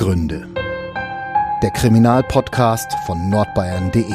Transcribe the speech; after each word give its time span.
Abgründe. 0.00 0.48
Der 1.62 1.70
Kriminalpodcast 1.72 2.90
von 3.04 3.28
nordbayern.de. 3.28 4.14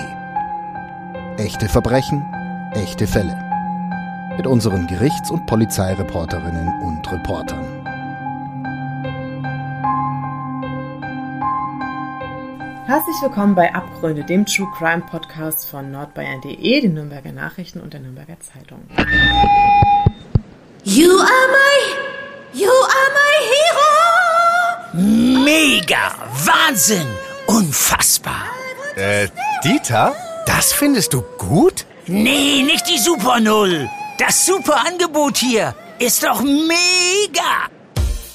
Echte 1.38 1.70
Verbrechen, 1.70 2.26
echte 2.74 3.06
Fälle. 3.06 3.38
Mit 4.36 4.48
unseren 4.48 4.88
Gerichts- 4.88 5.30
und 5.30 5.46
Polizeireporterinnen 5.46 6.82
und 6.82 7.12
Reportern. 7.12 7.64
Herzlich 12.88 13.22
willkommen 13.22 13.54
bei 13.54 13.72
Abgründe, 13.72 14.24
dem 14.24 14.48
True 14.48 14.68
Crime 14.76 15.04
Podcast 15.04 15.70
von 15.70 15.92
nordbayern.de, 15.92 16.82
den 16.82 16.96
Nürnberger 16.96 17.32
Nachrichten 17.32 17.80
und 17.80 17.94
der 17.94 18.00
Nürnberger 18.00 18.40
Zeitung. 18.40 18.80
Mega! 25.46 26.12
Wahnsinn! 26.44 27.06
Unfassbar! 27.46 28.46
Äh, 28.96 29.28
Dieter? 29.64 30.16
Das 30.48 30.74
findest 30.74 31.14
du 31.14 31.22
gut? 31.38 31.86
Nee, 32.08 32.64
nicht 32.64 32.90
die 32.90 32.98
Super 32.98 33.40
Null. 33.40 33.88
Das 34.18 34.44
super 34.44 34.84
Angebot 34.88 35.38
hier 35.38 35.76
ist 36.00 36.24
doch 36.24 36.42
mega! 36.42 37.70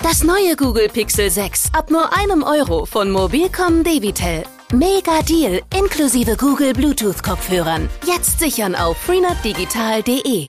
Das 0.05 0.23
neue 0.23 0.55
Google 0.55 0.89
Pixel 0.89 1.31
6 1.31 1.71
ab 1.73 1.91
nur 1.91 2.17
einem 2.17 2.45
Euro 2.45 2.87
von 2.87 3.11
Mobilcom 3.11 3.83
Debitel. 3.83 4.45
Mega 4.73 5.23
Deal 5.23 5.63
inklusive 5.77 6.37
Google 6.37 6.75
Bluetooth 6.75 7.25
Kopfhörern. 7.25 7.91
Jetzt 8.07 8.39
sichern 8.39 8.77
auf 8.77 8.97
freenetdigital.de. 8.99 10.47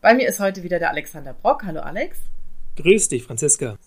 Bei 0.00 0.14
mir 0.14 0.28
ist 0.28 0.38
heute 0.38 0.62
wieder 0.62 0.78
der 0.78 0.90
Alexander 0.90 1.34
Brock. 1.34 1.64
Hallo 1.64 1.80
Alex. 1.80 2.18
Grüß 2.76 3.08
dich, 3.08 3.24
Franziska. 3.24 3.78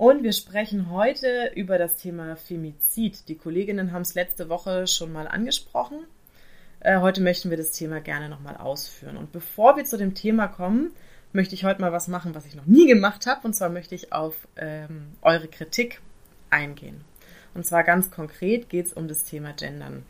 Und 0.00 0.22
wir 0.22 0.32
sprechen 0.32 0.90
heute 0.90 1.52
über 1.54 1.76
das 1.76 1.96
Thema 1.96 2.34
Femizid. 2.34 3.28
Die 3.28 3.34
Kolleginnen 3.34 3.92
haben 3.92 4.00
es 4.00 4.14
letzte 4.14 4.48
Woche 4.48 4.86
schon 4.86 5.12
mal 5.12 5.28
angesprochen. 5.28 6.06
Äh, 6.80 7.00
heute 7.00 7.20
möchten 7.20 7.50
wir 7.50 7.58
das 7.58 7.72
Thema 7.72 8.00
gerne 8.00 8.30
nochmal 8.30 8.56
ausführen. 8.56 9.18
Und 9.18 9.30
bevor 9.30 9.76
wir 9.76 9.84
zu 9.84 9.98
dem 9.98 10.14
Thema 10.14 10.48
kommen, 10.48 10.92
möchte 11.34 11.54
ich 11.54 11.66
heute 11.66 11.82
mal 11.82 11.92
was 11.92 12.08
machen, 12.08 12.34
was 12.34 12.46
ich 12.46 12.54
noch 12.54 12.64
nie 12.64 12.86
gemacht 12.86 13.26
habe. 13.26 13.46
Und 13.46 13.52
zwar 13.52 13.68
möchte 13.68 13.94
ich 13.94 14.10
auf 14.10 14.48
ähm, 14.56 15.08
eure 15.20 15.48
Kritik 15.48 16.00
eingehen. 16.48 17.04
Und 17.52 17.66
zwar 17.66 17.84
ganz 17.84 18.10
konkret 18.10 18.70
geht 18.70 18.86
es 18.86 18.92
um 18.94 19.06
das 19.06 19.24
Thema 19.24 19.52
Gendern. 19.52 20.06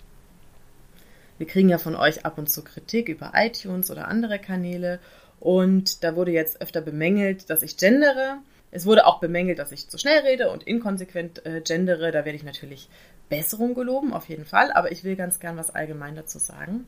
Wir 1.38 1.48
kriegen 1.48 1.68
ja 1.68 1.78
von 1.78 1.96
euch 1.96 2.24
ab 2.24 2.38
und 2.38 2.48
zu 2.48 2.62
Kritik 2.62 3.08
über 3.08 3.32
iTunes 3.34 3.90
oder 3.90 4.06
andere 4.06 4.38
Kanäle. 4.38 5.00
Und 5.40 6.04
da 6.04 6.14
wurde 6.14 6.30
jetzt 6.30 6.62
öfter 6.62 6.80
bemängelt, 6.80 7.50
dass 7.50 7.64
ich 7.64 7.76
gendere. 7.76 8.38
Es 8.70 8.86
wurde 8.86 9.06
auch 9.06 9.20
bemängelt, 9.20 9.58
dass 9.58 9.72
ich 9.72 9.88
zu 9.88 9.98
schnell 9.98 10.20
rede 10.20 10.50
und 10.50 10.62
inkonsequent 10.62 11.44
äh, 11.44 11.60
gendere. 11.60 12.12
Da 12.12 12.24
werde 12.24 12.36
ich 12.36 12.44
natürlich 12.44 12.88
Besserung 13.28 13.74
geloben, 13.74 14.12
auf 14.12 14.28
jeden 14.28 14.44
Fall. 14.44 14.72
Aber 14.72 14.92
ich 14.92 15.02
will 15.04 15.16
ganz 15.16 15.40
gern 15.40 15.56
was 15.56 15.74
allgemein 15.74 16.14
dazu 16.14 16.38
sagen. 16.38 16.86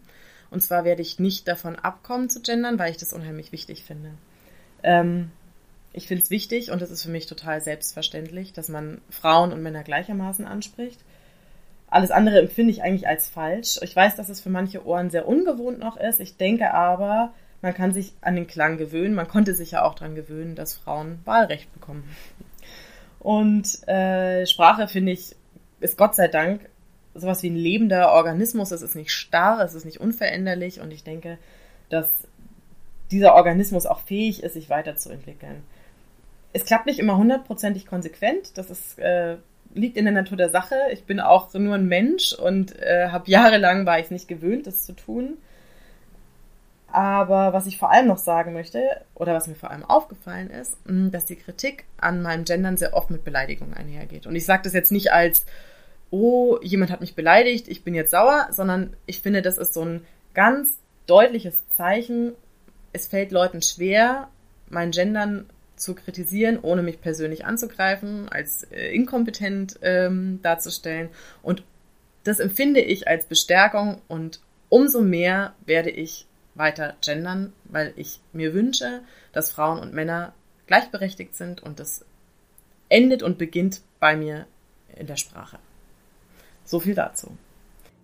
Und 0.51 0.63
zwar 0.63 0.85
werde 0.85 1.03
ich 1.03 1.19
nicht 1.19 1.49
davon 1.49 1.77
abkommen 1.77 2.29
zu 2.29 2.43
gendern, 2.43 2.79
weil 2.79 2.91
ich 2.91 2.99
das 2.99 3.13
unheimlich 3.13 3.53
wichtig 3.53 3.85
finde. 3.85 4.11
Ähm, 4.83 5.31
ich 5.93 6.07
finde 6.07 6.23
es 6.23 6.31
wichtig 6.31 6.71
und 6.71 6.81
es 6.83 6.91
ist 6.91 7.03
für 7.03 7.11
mich 7.11 7.27
total 7.27 7.61
selbstverständlich, 7.61 8.53
dass 8.53 8.69
man 8.69 9.01
Frauen 9.11 9.53
und 9.53 9.63
Männer 9.63 9.83
gleichermaßen 9.83 10.47
anspricht. 10.47 11.01
Alles 11.89 12.11
andere 12.11 12.39
empfinde 12.39 12.73
ich 12.73 12.83
eigentlich 12.83 13.07
als 13.07 13.29
falsch. 13.29 13.79
Ich 13.83 13.95
weiß, 13.95 14.17
dass 14.17 14.31
es 14.31 14.41
für 14.41 14.49
manche 14.49 14.87
Ohren 14.87 15.11
sehr 15.11 15.29
ungewohnt 15.29 15.79
noch 15.79 15.99
ist. 15.99 16.21
Ich 16.21 16.39
denke 16.39 16.73
aber, 16.73 17.35
man 17.63 17.75
kann 17.75 17.93
sich 17.93 18.13
an 18.21 18.35
den 18.35 18.49
Klang 18.49 18.77
gewöhnen. 18.77 19.15
Man 19.15 19.29
konnte 19.29 19.55
sich 19.55 19.71
ja 19.71 19.85
auch 19.85 19.95
daran 19.95 20.17
gewöhnen, 20.17 20.57
dass 20.57 20.75
Frauen 20.75 21.21
Wahlrecht 21.25 21.73
bekommen. 21.73 22.05
Und 23.21 23.87
äh, 23.89 24.47
Sprache, 24.47 24.89
finde 24.89 25.13
ich, 25.13 25.37
ist 25.81 25.97
Gott 25.97 26.17
sei 26.17 26.27
Dank 26.27 26.69
sowas 27.15 27.43
wie 27.43 27.51
ein 27.51 27.57
lebender 27.57 28.13
Organismus. 28.13 28.73
Es 28.73 28.83
ist 28.83 28.97
nicht 28.97 29.13
starr, 29.13 29.61
es 29.64 29.75
ist 29.75 29.85
nicht 29.85 30.01
unveränderlich 30.01 30.81
und 30.81 30.92
ich 30.92 31.05
denke, 31.05 31.39
dass 31.89 32.09
dieser 33.11 33.35
Organismus 33.35 33.86
auch 33.86 34.01
fähig 34.01 34.42
ist, 34.42 34.55
sich 34.55 34.70
weiterzuentwickeln. 34.70 35.63
Es 36.53 36.65
klappt 36.65 36.86
nicht 36.86 36.98
immer 36.98 37.17
hundertprozentig 37.17 37.86
konsequent. 37.86 38.57
Das 38.59 38.70
ist, 38.70 38.98
äh, 38.98 39.36
liegt 39.75 39.97
in 39.97 40.05
der 40.05 40.15
Natur 40.15 40.36
der 40.36 40.48
Sache. 40.48 40.75
Ich 40.92 41.05
bin 41.05 41.20
auch 41.20 41.53
nur 41.55 41.75
ein 41.75 41.86
Mensch 41.86 42.33
und 42.33 42.79
äh, 42.81 43.09
habe 43.09 43.31
jahrelang 43.31 43.86
war 43.86 43.98
ich 43.98 44.07
es 44.07 44.11
nicht 44.11 44.29
gewöhnt, 44.29 44.67
das 44.67 44.85
zu 44.85 44.95
tun. 44.95 45.39
Aber 46.92 47.55
was 47.55 47.67
ich 47.67 47.79
vor 47.79 47.91
allem 47.91 48.07
noch 48.07 48.19
sagen 48.19 48.53
möchte, 48.53 49.01
oder 49.14 49.33
was 49.33 49.47
mir 49.47 49.55
vor 49.55 49.70
allem 49.70 49.85
aufgefallen 49.85 50.51
ist, 50.51 50.77
dass 50.85 51.25
die 51.25 51.36
Kritik 51.36 51.85
an 51.97 52.20
meinem 52.20 52.45
Gendern 52.45 52.77
sehr 52.77 52.92
oft 52.92 53.11
mit 53.11 53.25
Beleidigungen 53.25 53.73
einhergeht. 53.73 54.27
Und 54.27 54.36
ich 54.36 54.45
sage 54.45 54.64
das 54.64 54.75
jetzt 54.75 54.92
nicht 54.92 55.11
als, 55.11 55.47
oh, 56.11 56.58
jemand 56.61 56.91
hat 56.91 57.01
mich 57.01 57.14
beleidigt, 57.14 57.67
ich 57.69 57.83
bin 57.83 57.95
jetzt 57.95 58.11
sauer, 58.11 58.48
sondern 58.51 58.95
ich 59.07 59.23
finde, 59.23 59.41
das 59.41 59.57
ist 59.57 59.73
so 59.73 59.83
ein 59.83 60.05
ganz 60.35 60.77
deutliches 61.07 61.67
Zeichen. 61.75 62.33
Es 62.92 63.07
fällt 63.07 63.33
Leuten 63.33 63.63
schwer, 63.63 64.29
mein 64.69 64.91
Gendern 64.91 65.47
zu 65.77 65.95
kritisieren, 65.95 66.59
ohne 66.61 66.83
mich 66.83 67.01
persönlich 67.01 67.47
anzugreifen, 67.47 68.29
als 68.29 68.64
äh, 68.64 68.95
inkompetent 68.95 69.79
ähm, 69.80 70.41
darzustellen. 70.42 71.09
Und 71.42 71.64
das 72.24 72.39
empfinde 72.39 72.80
ich 72.80 73.09
als 73.09 73.24
Bestärkung 73.24 74.03
und 74.09 74.41
umso 74.69 75.01
mehr 75.01 75.55
werde 75.64 75.89
ich 75.89 76.27
weiter 76.55 76.96
gendern, 77.01 77.52
weil 77.64 77.92
ich 77.96 78.20
mir 78.33 78.55
wünsche, 78.55 79.02
dass 79.33 79.51
Frauen 79.51 79.79
und 79.79 79.95
Männer 79.95 80.35
gleichberechtigt 80.67 81.35
sind 81.35 81.63
und 81.63 81.80
das 81.80 82.05
endet 82.89 83.23
und 83.23 83.39
beginnt 83.39 83.83
bei 84.01 84.17
mir 84.17 84.46
in 84.95 85.07
der 85.07 85.17
Sprache. 85.17 85.58
So 86.64 86.80
viel 86.80 86.95
dazu. 86.95 87.36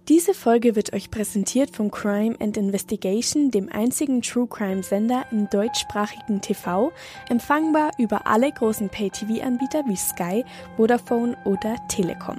Diese 0.08 0.32
Folge 0.32 0.74
wird 0.74 0.94
euch 0.94 1.10
präsentiert 1.10 1.76
von 1.76 1.91
Crime 1.91 2.34
and 2.41 2.56
Investigation, 2.56 3.50
dem 3.50 3.69
einzigen 3.70 4.22
True 4.22 4.46
Crime 4.48 4.82
Sender 4.82 5.26
im 5.30 5.50
deutschsprachigen 5.50 6.41
TV, 6.41 6.92
empfangbar 7.28 7.91
über 7.98 8.26
alle 8.26 8.50
großen 8.50 8.88
Pay-TV-Anbieter 8.88 9.84
wie 9.86 9.96
Sky, 9.96 10.46
Vodafone 10.78 11.36
oder 11.44 11.76
Telekom. 11.88 12.38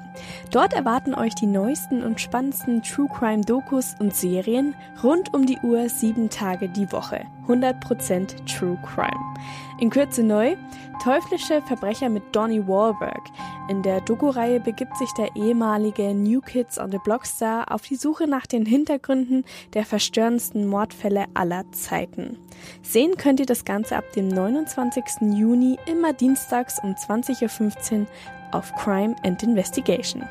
Dort 0.49 0.73
erwarten 0.73 1.13
euch 1.13 1.35
die 1.35 1.45
neuesten 1.45 2.01
und 2.01 2.19
spannendsten 2.19 2.81
True 2.81 3.07
Crime 3.07 3.41
Dokus 3.41 3.93
und 3.99 4.15
Serien 4.15 4.73
rund 5.03 5.31
um 5.35 5.45
die 5.45 5.59
Uhr 5.61 5.89
sieben 5.89 6.31
Tage 6.31 6.69
die 6.69 6.91
Woche. 6.91 7.23
100% 7.47 8.45
True 8.47 8.79
Crime. 8.83 9.35
In 9.79 9.89
Kürze 9.89 10.23
neu, 10.23 10.55
Teuflische 11.01 11.61
Verbrecher 11.61 12.09
mit 12.09 12.35
Donnie 12.35 12.67
Wahlberg. 12.67 13.21
In 13.69 13.83
der 13.83 14.01
Doku-Reihe 14.01 14.59
begibt 14.59 14.97
sich 14.97 15.09
der 15.13 15.33
ehemalige 15.33 16.13
New 16.13 16.41
Kids 16.41 16.77
on 16.77 16.91
the 16.91 16.97
Block 16.97 17.25
Star 17.25 17.71
auf 17.71 17.83
die 17.83 17.95
Suche 17.95 18.27
nach 18.27 18.45
den 18.45 18.65
Hintergründen 18.65 19.45
der 19.73 19.85
verstörendsten 19.85 20.67
Mordfälle 20.67 21.27
aller 21.35 21.63
Zeiten. 21.71 22.37
Sehen 22.81 23.15
könnt 23.15 23.39
ihr 23.39 23.45
das 23.45 23.63
Ganze 23.63 23.95
ab 23.95 24.11
dem 24.13 24.27
29. 24.27 25.03
Juni 25.21 25.77
immer 25.85 26.11
dienstags 26.11 26.83
um 26.83 26.95
20.15 26.95 28.01
Uhr 28.01 28.07
auf 28.51 28.73
Crime 28.75 29.15
and 29.23 29.41
Investigation. 29.43 30.27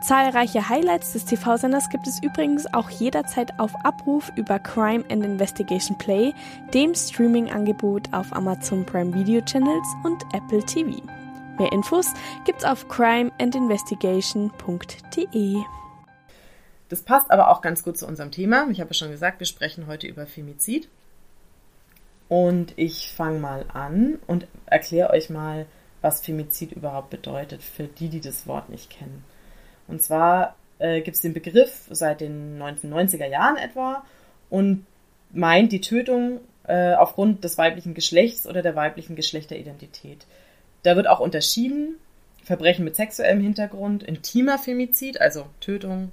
Zahlreiche 0.00 0.68
Highlights 0.68 1.12
des 1.12 1.24
TV-Senders 1.26 1.90
gibt 1.90 2.06
es 2.06 2.22
übrigens 2.22 2.72
auch 2.72 2.88
jederzeit 2.88 3.58
auf 3.58 3.74
Abruf 3.84 4.32
über 4.36 4.58
Crime 4.58 5.04
and 5.10 5.22
Investigation 5.24 5.98
Play, 5.98 6.32
dem 6.72 6.94
Streaming-Angebot 6.94 8.10
auf 8.12 8.32
Amazon 8.32 8.86
Prime 8.86 9.12
Video 9.12 9.42
Channels 9.42 9.86
und 10.02 10.22
Apple 10.32 10.64
TV. 10.64 11.02
Mehr 11.58 11.70
Infos 11.72 12.14
gibt's 12.46 12.64
auf 12.64 12.88
crimeandinvestigation.de. 12.88 15.56
Das 16.88 17.02
passt 17.02 17.30
aber 17.30 17.50
auch 17.50 17.60
ganz 17.60 17.82
gut 17.82 17.98
zu 17.98 18.06
unserem 18.06 18.30
Thema. 18.30 18.66
Ich 18.70 18.80
habe 18.80 18.94
schon 18.94 19.10
gesagt, 19.10 19.40
wir 19.40 19.46
sprechen 19.46 19.86
heute 19.86 20.06
über 20.06 20.26
Femizid. 20.26 20.88
Und 22.28 22.72
ich 22.76 23.12
fange 23.14 23.38
mal 23.38 23.66
an 23.74 24.18
und 24.26 24.46
erkläre 24.64 25.10
euch 25.10 25.28
mal, 25.28 25.66
was 26.02 26.20
Femizid 26.20 26.72
überhaupt 26.72 27.10
bedeutet, 27.10 27.62
für 27.62 27.84
die, 27.84 28.08
die 28.08 28.20
das 28.20 28.46
Wort 28.46 28.68
nicht 28.68 28.90
kennen. 28.90 29.24
Und 29.86 30.02
zwar 30.02 30.56
äh, 30.78 31.00
gibt 31.00 31.16
es 31.16 31.22
den 31.22 31.34
Begriff 31.34 31.86
seit 31.90 32.20
den 32.20 32.60
1990er 32.60 33.26
Jahren 33.26 33.56
etwa 33.56 34.04
und 34.48 34.86
meint 35.32 35.72
die 35.72 35.80
Tötung 35.80 36.40
äh, 36.66 36.94
aufgrund 36.94 37.44
des 37.44 37.58
weiblichen 37.58 37.94
Geschlechts 37.94 38.46
oder 38.46 38.62
der 38.62 38.76
weiblichen 38.76 39.16
Geschlechteridentität. 39.16 40.26
Da 40.82 40.96
wird 40.96 41.08
auch 41.08 41.20
unterschieden 41.20 41.96
Verbrechen 42.42 42.84
mit 42.84 42.96
sexuellem 42.96 43.40
Hintergrund, 43.40 44.02
intimer 44.02 44.58
Femizid, 44.58 45.20
also 45.20 45.46
Tötung 45.60 46.10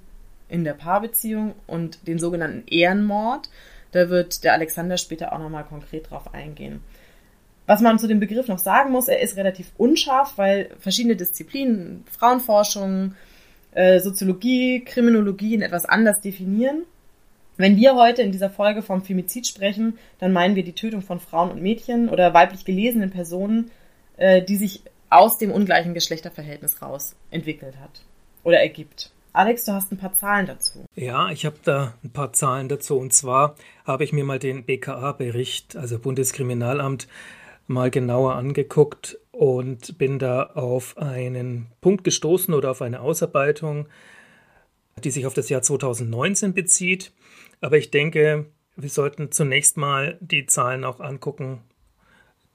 in 0.48 0.64
der 0.64 0.74
Paarbeziehung 0.74 1.54
und 1.66 2.06
den 2.06 2.18
sogenannten 2.18 2.66
Ehrenmord. 2.68 3.48
Da 3.92 4.10
wird 4.10 4.44
der 4.44 4.52
Alexander 4.52 4.98
später 4.98 5.32
auch 5.32 5.38
nochmal 5.38 5.64
konkret 5.64 6.10
drauf 6.10 6.34
eingehen. 6.34 6.80
Was 7.68 7.82
man 7.82 7.98
zu 7.98 8.06
dem 8.06 8.18
Begriff 8.18 8.48
noch 8.48 8.58
sagen 8.58 8.92
muss, 8.92 9.08
er 9.08 9.20
ist 9.20 9.36
relativ 9.36 9.72
unscharf, 9.76 10.38
weil 10.38 10.70
verschiedene 10.80 11.16
Disziplinen, 11.16 12.02
Frauenforschung, 12.10 13.14
äh, 13.72 14.00
Soziologie, 14.00 14.82
Kriminologie 14.86 15.52
in 15.52 15.60
etwas 15.60 15.84
anders 15.84 16.22
definieren. 16.22 16.84
Wenn 17.58 17.76
wir 17.76 17.94
heute 17.94 18.22
in 18.22 18.32
dieser 18.32 18.48
Folge 18.48 18.80
vom 18.80 19.02
Femizid 19.02 19.46
sprechen, 19.46 19.98
dann 20.18 20.32
meinen 20.32 20.56
wir 20.56 20.64
die 20.64 20.72
Tötung 20.72 21.02
von 21.02 21.20
Frauen 21.20 21.50
und 21.50 21.60
Mädchen 21.60 22.08
oder 22.08 22.32
weiblich 22.32 22.64
gelesenen 22.64 23.10
Personen, 23.10 23.70
äh, 24.16 24.40
die 24.40 24.56
sich 24.56 24.82
aus 25.10 25.36
dem 25.36 25.50
ungleichen 25.50 25.92
Geschlechterverhältnis 25.92 26.80
raus 26.80 27.16
entwickelt 27.30 27.74
hat 27.82 28.00
oder 28.44 28.60
ergibt. 28.60 29.10
Alex, 29.34 29.66
du 29.66 29.72
hast 29.72 29.92
ein 29.92 29.98
paar 29.98 30.14
Zahlen 30.14 30.46
dazu. 30.46 30.86
Ja, 30.96 31.30
ich 31.30 31.44
habe 31.44 31.56
da 31.62 31.92
ein 32.02 32.10
paar 32.10 32.32
Zahlen 32.32 32.70
dazu. 32.70 32.96
Und 32.96 33.12
zwar 33.12 33.56
habe 33.84 34.04
ich 34.04 34.12
mir 34.14 34.24
mal 34.24 34.38
den 34.38 34.64
BKA-Bericht, 34.64 35.76
also 35.76 35.98
Bundeskriminalamt, 35.98 37.08
mal 37.68 37.90
genauer 37.90 38.34
angeguckt 38.34 39.18
und 39.30 39.98
bin 39.98 40.18
da 40.18 40.42
auf 40.42 40.98
einen 40.98 41.68
Punkt 41.80 42.02
gestoßen 42.04 42.54
oder 42.54 42.70
auf 42.72 42.82
eine 42.82 43.00
Ausarbeitung, 43.00 43.88
die 45.04 45.10
sich 45.10 45.26
auf 45.26 45.34
das 45.34 45.48
Jahr 45.48 45.62
2019 45.62 46.54
bezieht. 46.54 47.12
Aber 47.60 47.76
ich 47.78 47.90
denke, 47.90 48.46
wir 48.76 48.88
sollten 48.88 49.30
zunächst 49.30 49.76
mal 49.76 50.18
die 50.20 50.46
Zahlen 50.46 50.84
auch 50.84 51.00
angucken, 51.00 51.60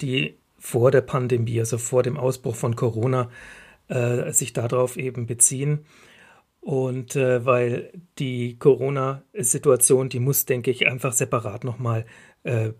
die 0.01 0.36
vor 0.57 0.92
der 0.92 1.01
Pandemie, 1.01 1.59
also 1.59 1.77
vor 1.77 2.04
dem 2.04 2.18
Ausbruch 2.18 2.56
von 2.56 2.75
Corona, 2.75 3.30
äh, 3.89 4.31
sich 4.31 4.54
darauf 4.54 4.98
eben 4.98 5.25
beziehen. 5.25 5.86
Und 6.62 7.18
äh, 7.18 7.45
weil 7.45 7.92
die 8.19 8.57
Corona-Situation, 8.57 10.07
die 10.07 10.21
muss, 10.21 10.45
denke 10.45 10.71
ich, 10.71 10.88
einfach 10.88 11.12
separat 11.12 11.66
nochmal 11.66 12.06
äh, 12.44 12.72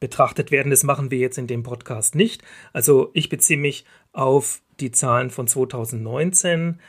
betrachtet 0.00 0.50
werden. 0.50 0.70
Das 0.70 0.82
machen 0.82 1.10
wir 1.10 1.18
jetzt 1.18 1.38
in 1.38 1.46
dem 1.46 1.62
Podcast 1.62 2.14
nicht. 2.14 2.42
Also 2.72 3.10
ich 3.14 3.28
beziehe 3.28 3.58
mich 3.58 3.84
auf 4.12 4.62
die 4.80 4.90
Zahlen 4.90 5.30
von 5.30 5.46
2019 5.46 6.80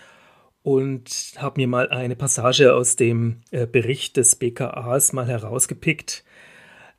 und 0.62 1.34
habe 1.38 1.62
mir 1.62 1.68
mal 1.68 1.90
eine 1.90 2.16
Passage 2.16 2.74
aus 2.74 2.96
dem 2.96 3.42
äh, 3.52 3.66
Bericht 3.66 4.18
des 4.18 4.36
BKAs 4.36 5.14
mal 5.14 5.28
herausgepickt. 5.28 6.24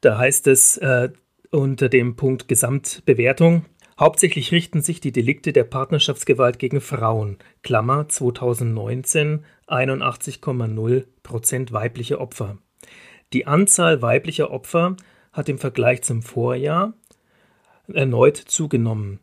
Da 0.00 0.18
heißt 0.18 0.46
es 0.46 0.76
äh, 0.78 1.10
unter 1.50 1.88
dem 1.88 2.16
Punkt 2.16 2.48
Gesamtbewertung, 2.48 3.64
Hauptsächlich 4.00 4.50
richten 4.50 4.80
sich 4.80 5.00
die 5.00 5.12
Delikte 5.12 5.52
der 5.52 5.64
Partnerschaftsgewalt 5.64 6.58
gegen 6.58 6.80
Frauen 6.80 7.36
(Klammer 7.62 8.08
2019 8.08 9.44
81,0 9.66 11.04
Prozent 11.22 11.72
weibliche 11.72 12.18
Opfer). 12.18 12.56
Die 13.32 13.46
Anzahl 13.46 14.02
weiblicher 14.02 14.50
Opfer 14.50 14.96
hat 15.32 15.48
im 15.48 15.58
Vergleich 15.58 16.02
zum 16.02 16.20
Vorjahr 16.22 16.94
erneut 17.86 18.36
zugenommen. 18.36 19.20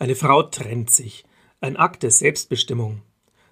Eine 0.00 0.16
Frau 0.16 0.42
trennt 0.42 0.90
sich, 0.90 1.24
ein 1.60 1.76
Akt 1.76 2.02
der 2.02 2.10
Selbstbestimmung. 2.10 3.02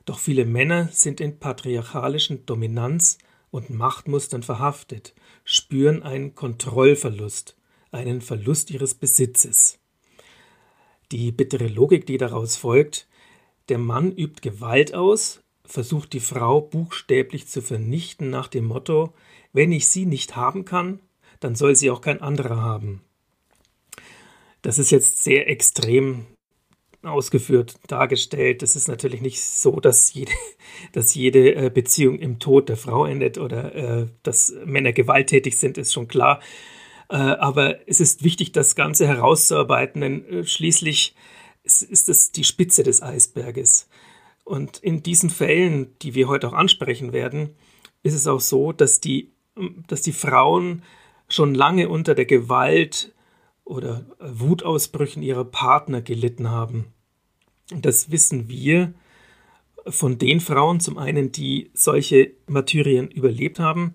Doch 0.07 0.19
viele 0.19 0.45
Männer 0.45 0.89
sind 0.91 1.21
in 1.21 1.39
patriarchalischen 1.39 2.47
Dominanz 2.47 3.19
und 3.51 3.71
Machtmustern 3.71 4.43
verhaftet, 4.43 5.15
spüren 5.45 6.03
einen 6.03 6.35
Kontrollverlust, 6.35 7.57
einen 7.91 8.21
Verlust 8.21 8.71
ihres 8.71 8.95
Besitzes. 8.95 9.79
Die 11.13 11.33
bittere 11.33 11.67
Logik, 11.67 12.07
die 12.07 12.19
daraus 12.19 12.57
folgt, 12.57 13.09
der 13.69 13.79
Mann 13.79 14.13
übt 14.13 14.41
Gewalt 14.49 14.95
aus, 14.95 15.41
versucht 15.65 16.13
die 16.13 16.21
Frau 16.21 16.61
buchstäblich 16.61 17.47
zu 17.47 17.63
vernichten 17.63 18.31
nach 18.31 18.49
dem 18.49 18.67
Motto, 18.67 19.15
wenn 19.53 19.73
ich 19.73 19.89
sie 19.89 20.07
nicht 20.07 20.37
haben 20.37 20.65
kann, 20.65 21.01
dann 21.41 21.55
soll 21.55 21.75
sie 21.75 21.91
auch 21.91 22.01
kein 22.01 22.21
anderer 22.21 22.61
haben. 22.61 23.03
Das 24.63 24.79
ist 24.79 24.91
jetzt 24.91 25.25
sehr 25.25 25.49
extrem 25.49 26.27
ausgeführt 27.03 27.77
dargestellt. 27.87 28.63
Es 28.63 28.77
ist 28.77 28.89
natürlich 28.89 29.21
nicht 29.21 29.41
so, 29.41 29.81
dass 29.81 30.13
jede, 30.13 30.33
dass 30.93 31.15
jede 31.15 31.55
äh, 31.55 31.71
Beziehung 31.71 32.19
im 32.19 32.39
Tod 32.39 32.69
der 32.69 32.77
Frau 32.77 33.05
endet 33.05 33.39
oder 33.39 33.75
äh, 33.75 34.07
dass 34.23 34.55
Männer 34.65 34.93
gewalttätig 34.93 35.59
sind, 35.59 35.79
ist 35.79 35.93
schon 35.93 36.09
klar. 36.09 36.41
Äh, 37.09 37.17
aber 37.17 37.89
es 37.89 38.01
ist 38.01 38.23
wichtig, 38.23 38.53
das 38.53 38.77
Ganze 38.77 39.07
herauszuarbeiten, 39.07 40.01
denn 40.01 40.29
äh, 40.29 40.45
schließlich 40.45 41.15
ist 41.63 42.09
es 42.09 42.33
die 42.33 42.45
Spitze 42.45 42.83
des 42.83 43.03
Eisberges. 43.03 43.89
Und 44.45 44.79
in 44.79 45.03
diesen 45.03 45.31
Fällen, 45.31 45.97
die 46.01 46.15
wir 46.15 46.27
heute 46.29 46.49
auch 46.49 46.53
ansprechen 46.55 47.13
werden, 47.13 47.55
ist 48.03 48.15
es 48.15 48.27
auch 48.27 48.41
so, 48.41 48.73
dass 48.73 49.01
die, 49.01 49.33
dass 49.87 50.03
die 50.03 50.13
Frauen 50.13 50.83
schon 51.29 51.55
lange 51.55 51.89
unter 51.89 52.15
der 52.15 52.25
Gewalt 52.25 53.13
oder 53.71 54.05
Wutausbrüchen 54.19 55.23
ihrer 55.23 55.45
Partner 55.45 56.03
gelitten 56.03 56.51
haben. 56.51 56.87
Das 57.71 58.11
wissen 58.11 58.49
wir 58.49 58.93
von 59.87 60.19
den 60.19 60.41
Frauen, 60.41 60.81
zum 60.81 60.99
einen, 60.99 61.33
die 61.33 61.71
solche 61.73 62.33
Martyrien 62.47 63.09
überlebt 63.09 63.61
haben, 63.61 63.95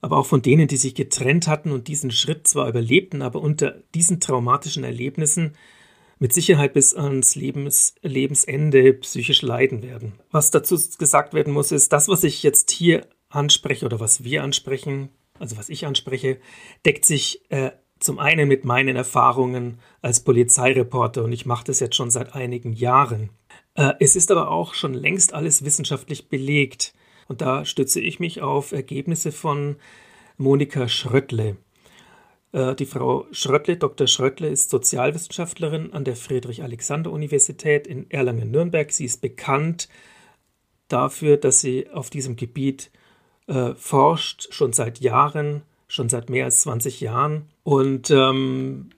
aber 0.00 0.18
auch 0.18 0.26
von 0.26 0.40
denen, 0.40 0.68
die 0.68 0.76
sich 0.76 0.94
getrennt 0.94 1.48
hatten 1.48 1.72
und 1.72 1.88
diesen 1.88 2.12
Schritt 2.12 2.46
zwar 2.46 2.68
überlebten, 2.68 3.22
aber 3.22 3.40
unter 3.40 3.82
diesen 3.94 4.20
traumatischen 4.20 4.84
Erlebnissen 4.84 5.56
mit 6.18 6.32
Sicherheit 6.32 6.72
bis 6.72 6.94
ans 6.94 7.34
Lebens, 7.34 7.96
Lebensende 8.02 8.92
psychisch 8.94 9.42
leiden 9.42 9.82
werden. 9.82 10.14
Was 10.30 10.52
dazu 10.52 10.78
gesagt 10.96 11.34
werden 11.34 11.52
muss, 11.52 11.72
ist, 11.72 11.92
das, 11.92 12.08
was 12.08 12.24
ich 12.24 12.42
jetzt 12.44 12.70
hier 12.70 13.06
anspreche 13.28 13.84
oder 13.84 13.98
was 13.98 14.22
wir 14.22 14.44
ansprechen, 14.44 15.10
also 15.38 15.56
was 15.58 15.68
ich 15.68 15.84
anspreche, 15.86 16.38
deckt 16.84 17.04
sich 17.04 17.42
äh, 17.50 17.72
zum 17.98 18.18
einen 18.18 18.48
mit 18.48 18.64
meinen 18.64 18.96
Erfahrungen 18.96 19.78
als 20.02 20.20
Polizeireporter 20.20 21.24
und 21.24 21.32
ich 21.32 21.46
mache 21.46 21.64
das 21.64 21.80
jetzt 21.80 21.96
schon 21.96 22.10
seit 22.10 22.34
einigen 22.34 22.72
Jahren. 22.72 23.30
Äh, 23.74 23.94
es 24.00 24.16
ist 24.16 24.30
aber 24.30 24.50
auch 24.50 24.74
schon 24.74 24.94
längst 24.94 25.32
alles 25.34 25.64
wissenschaftlich 25.64 26.28
belegt 26.28 26.94
und 27.28 27.40
da 27.40 27.64
stütze 27.64 28.00
ich 28.00 28.20
mich 28.20 28.42
auf 28.42 28.72
Ergebnisse 28.72 29.32
von 29.32 29.76
Monika 30.36 30.88
Schröttle. 30.88 31.56
Äh, 32.52 32.74
die 32.74 32.86
Frau 32.86 33.26
Schröttle, 33.32 33.76
Dr. 33.76 34.06
Schröttle, 34.06 34.48
ist 34.48 34.70
Sozialwissenschaftlerin 34.70 35.92
an 35.92 36.04
der 36.04 36.16
Friedrich-Alexander-Universität 36.16 37.86
in 37.86 38.10
Erlangen-Nürnberg. 38.10 38.92
Sie 38.92 39.04
ist 39.04 39.20
bekannt 39.20 39.88
dafür, 40.88 41.36
dass 41.36 41.60
sie 41.60 41.90
auf 41.90 42.10
diesem 42.10 42.36
Gebiet 42.36 42.90
äh, 43.46 43.74
forscht, 43.74 44.52
schon 44.52 44.72
seit 44.72 45.00
Jahren, 45.00 45.62
schon 45.88 46.08
seit 46.08 46.30
mehr 46.30 46.44
als 46.44 46.62
20 46.62 47.00
Jahren. 47.00 47.48
Und 47.66 48.12
ähm, 48.12 48.90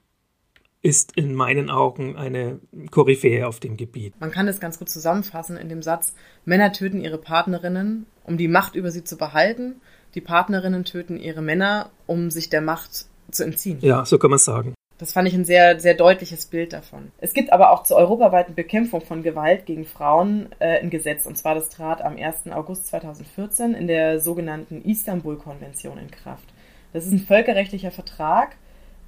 ist 0.83 1.17
in 1.17 1.35
meinen 1.35 1.71
Augen 1.71 2.17
eine 2.17 2.61
Koryphäe 2.91 3.47
auf 3.47 3.61
dem 3.61 3.79
Gebiet. 3.79 4.13
Man 4.21 4.31
kann 4.31 4.47
es 4.47 4.61
ganz 4.61 4.79
gut 4.79 4.91
zusammenfassen 4.91 5.57
in 5.57 5.71
dem 5.71 5.81
Satz, 5.81 6.13
Männer 6.45 6.71
töten 6.75 7.01
ihre 7.01 7.17
Partnerinnen, 7.17 8.05
um 8.25 8.37
die 8.37 8.47
Macht 8.47 8.75
über 8.75 8.91
sie 8.91 9.05
zu 9.05 9.17
behalten, 9.17 9.81
die 10.15 10.21
Partnerinnen 10.21 10.85
töten 10.85 11.19
ihre 11.19 11.41
Männer, 11.41 11.89
um 12.07 12.31
sich 12.31 12.51
der 12.51 12.61
Macht 12.61 13.07
zu 13.31 13.43
entziehen. 13.43 13.79
Ja, 13.81 14.05
so 14.05 14.19
kann 14.19 14.29
man 14.29 14.39
sagen. 14.39 14.75
Das 14.99 15.13
fand 15.13 15.29
ich 15.29 15.35
ein 15.35 15.47
sehr, 15.47 15.81
sehr 15.81 15.95
deutliches 15.95 16.45
Bild 16.45 16.75
davon. 16.75 17.11
Es 17.17 17.33
gibt 17.33 17.55
aber 17.55 17.71
auch 17.71 17.85
zur 17.85 17.97
europaweiten 17.97 18.55
Bekämpfung 18.55 19.01
von 19.01 19.23
Gewalt 19.23 19.65
gegen 19.65 19.87
Frauen 19.87 20.51
äh, 20.59 20.81
ein 20.81 20.91
Gesetz, 20.91 21.25
und 21.25 21.39
zwar 21.39 21.55
das 21.55 21.71
trat 21.71 22.03
am 22.03 22.19
1. 22.19 22.53
August 22.53 22.89
2014 22.89 23.73
in 23.73 23.87
der 23.87 24.21
sogenannten 24.21 24.83
Istanbul-Konvention 24.83 25.97
in 25.97 26.11
Kraft. 26.11 26.45
Das 26.93 27.05
ist 27.05 27.13
ein 27.13 27.21
völkerrechtlicher 27.21 27.91
Vertrag, 27.91 28.57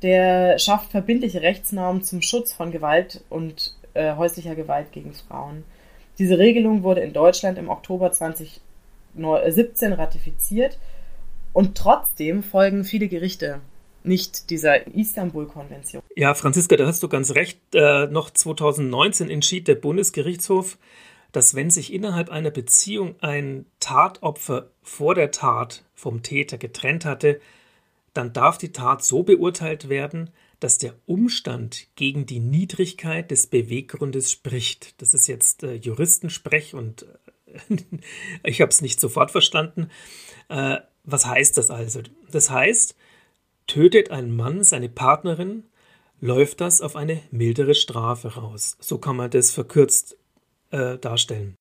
der 0.03 0.59
schafft 0.59 0.91
verbindliche 0.91 1.43
Rechtsnormen 1.43 2.03
zum 2.03 2.23
Schutz 2.23 2.53
von 2.53 2.71
Gewalt 2.71 3.23
und 3.29 3.75
äh, 3.95 4.15
häuslicher 4.17 4.55
Gewalt 4.55 4.93
gegen 4.93 5.13
Frauen. 5.13 5.65
Diese 6.19 6.39
Regelung 6.39 6.83
wurde 6.83 7.01
in 7.01 7.13
Deutschland 7.13 7.59
im 7.59 7.69
Oktober 7.69 8.13
2017 8.13 9.93
ratifiziert 9.93 10.79
und 11.53 11.77
trotzdem 11.77 12.43
folgen 12.43 12.85
viele 12.85 13.09
Gerichte 13.09 13.61
nicht 14.03 14.51
dieser 14.51 14.87
Istanbul-Konvention. 14.87 16.03
Ja, 16.17 16.35
Franziska, 16.35 16.77
da 16.77 16.87
hast 16.87 17.03
du 17.03 17.09
ganz 17.09 17.35
recht. 17.35 17.59
Äh, 17.75 18.07
noch 18.07 18.31
2019 18.31 19.29
entschied 19.29 19.69
der 19.69 19.75
Bundesgerichtshof, 19.75 20.79
dass 21.33 21.55
wenn 21.55 21.71
sich 21.71 21.93
innerhalb 21.93 22.31
einer 22.31 22.51
Beziehung 22.51 23.15
ein 23.21 23.67
Tatopfer 23.79 24.71
vor 24.83 25.15
der 25.15 25.31
Tat 25.31 25.85
vom 25.95 26.23
Täter 26.23 26.59
getrennt 26.59 27.05
hatte, 27.05 27.41
dann 28.13 28.33
darf 28.33 28.59
die 28.59 28.73
Tat 28.73 29.05
so 29.05 29.23
beurteilt 29.23 29.89
werden, 29.89 30.31
dass 30.59 30.79
der 30.79 30.95
Umstand 31.07 31.87
gegen 31.97 32.27
die 32.27 32.41
Niedrigkeit 32.41 33.31
des 33.31 33.47
Beweggrundes 33.47 34.31
spricht. 34.31 35.01
Das 35.01 35.15
ist 35.15 35.27
jetzt 35.27 35.63
äh, 35.63 35.75
Juristensprech 35.75 36.75
und 36.75 37.07
äh, 37.69 37.77
ich 38.45 38.61
habe 38.61 38.71
es 38.71 38.83
nicht 38.83 39.01
sofort 39.01 39.31
verstanden. 39.31 39.91
Äh, 40.49 40.79
was 41.05 41.27
heißt 41.27 41.57
das 41.57 41.71
also? 41.71 42.03
Das 42.31 42.51
heißt, 42.51 42.95
tötet 43.67 44.11
ein 44.11 44.35
Mann 44.35 44.63
seine 44.63 44.89
Partnerin, 44.89 45.65
läuft 46.21 46.61
das 46.61 46.83
auf 46.83 46.97
eine 46.97 47.23
mildere 47.31 47.75
Strafe 47.75 48.35
raus. 48.35 48.77
So 48.81 48.99
kann 48.99 49.17
man 49.17 49.31
das 49.31 49.51
verkürzt 49.51 50.19
äh, 50.71 50.99
darstellen. 50.99 51.55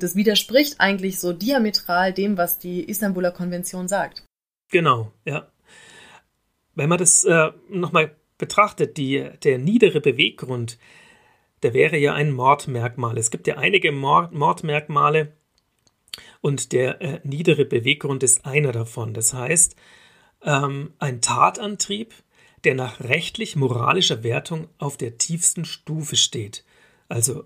Das 0.00 0.14
widerspricht 0.14 0.80
eigentlich 0.80 1.18
so 1.18 1.32
diametral 1.32 2.12
dem, 2.12 2.38
was 2.38 2.58
die 2.58 2.88
Istanbuler 2.88 3.32
Konvention 3.32 3.88
sagt. 3.88 4.24
Genau, 4.70 5.12
ja. 5.24 5.50
Wenn 6.78 6.88
man 6.88 6.98
das 6.98 7.24
äh, 7.24 7.50
nochmal 7.68 8.14
betrachtet, 8.38 8.98
die, 8.98 9.28
der 9.42 9.58
niedere 9.58 10.00
Beweggrund, 10.00 10.78
der 11.64 11.74
wäre 11.74 11.98
ja 11.98 12.14
ein 12.14 12.30
Mordmerkmal. 12.30 13.18
Es 13.18 13.32
gibt 13.32 13.48
ja 13.48 13.56
einige 13.56 13.90
Mord, 13.90 14.32
Mordmerkmale 14.32 15.32
und 16.40 16.70
der 16.70 17.02
äh, 17.02 17.20
niedere 17.24 17.64
Beweggrund 17.64 18.22
ist 18.22 18.46
einer 18.46 18.70
davon. 18.70 19.12
Das 19.12 19.34
heißt, 19.34 19.74
ähm, 20.44 20.92
ein 21.00 21.20
Tatantrieb, 21.20 22.14
der 22.62 22.76
nach 22.76 23.00
rechtlich-moralischer 23.00 24.22
Wertung 24.22 24.68
auf 24.78 24.96
der 24.96 25.18
tiefsten 25.18 25.64
Stufe 25.64 26.14
steht. 26.14 26.64
Also 27.08 27.44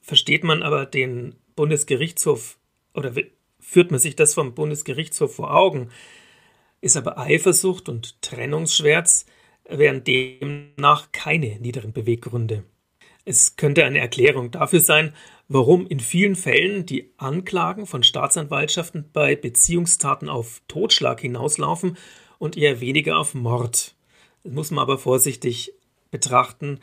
versteht 0.00 0.44
man 0.44 0.62
aber 0.62 0.86
den 0.86 1.34
Bundesgerichtshof 1.56 2.58
oder 2.94 3.12
führt 3.58 3.90
man 3.90 3.98
sich 3.98 4.14
das 4.14 4.34
vom 4.34 4.54
Bundesgerichtshof 4.54 5.34
vor 5.34 5.52
Augen, 5.52 5.90
ist 6.86 6.96
aber 6.96 7.18
Eifersucht 7.18 7.88
und 7.88 8.22
Trennungsschmerz 8.22 9.26
wären 9.68 10.04
demnach 10.04 11.12
keine 11.12 11.58
niederen 11.58 11.92
Beweggründe. 11.92 12.64
Es 13.24 13.56
könnte 13.56 13.84
eine 13.84 13.98
Erklärung 13.98 14.52
dafür 14.52 14.80
sein, 14.80 15.12
warum 15.48 15.86
in 15.86 15.98
vielen 15.98 16.36
Fällen 16.36 16.86
die 16.86 17.12
Anklagen 17.16 17.86
von 17.86 18.04
Staatsanwaltschaften 18.04 19.10
bei 19.12 19.34
Beziehungstaten 19.34 20.28
auf 20.28 20.62
Totschlag 20.68 21.20
hinauslaufen 21.20 21.98
und 22.38 22.56
eher 22.56 22.80
weniger 22.80 23.18
auf 23.18 23.34
Mord. 23.34 23.96
Das 24.44 24.52
muss 24.52 24.70
man 24.70 24.82
aber 24.82 24.98
vorsichtig 24.98 25.72
betrachten, 26.12 26.78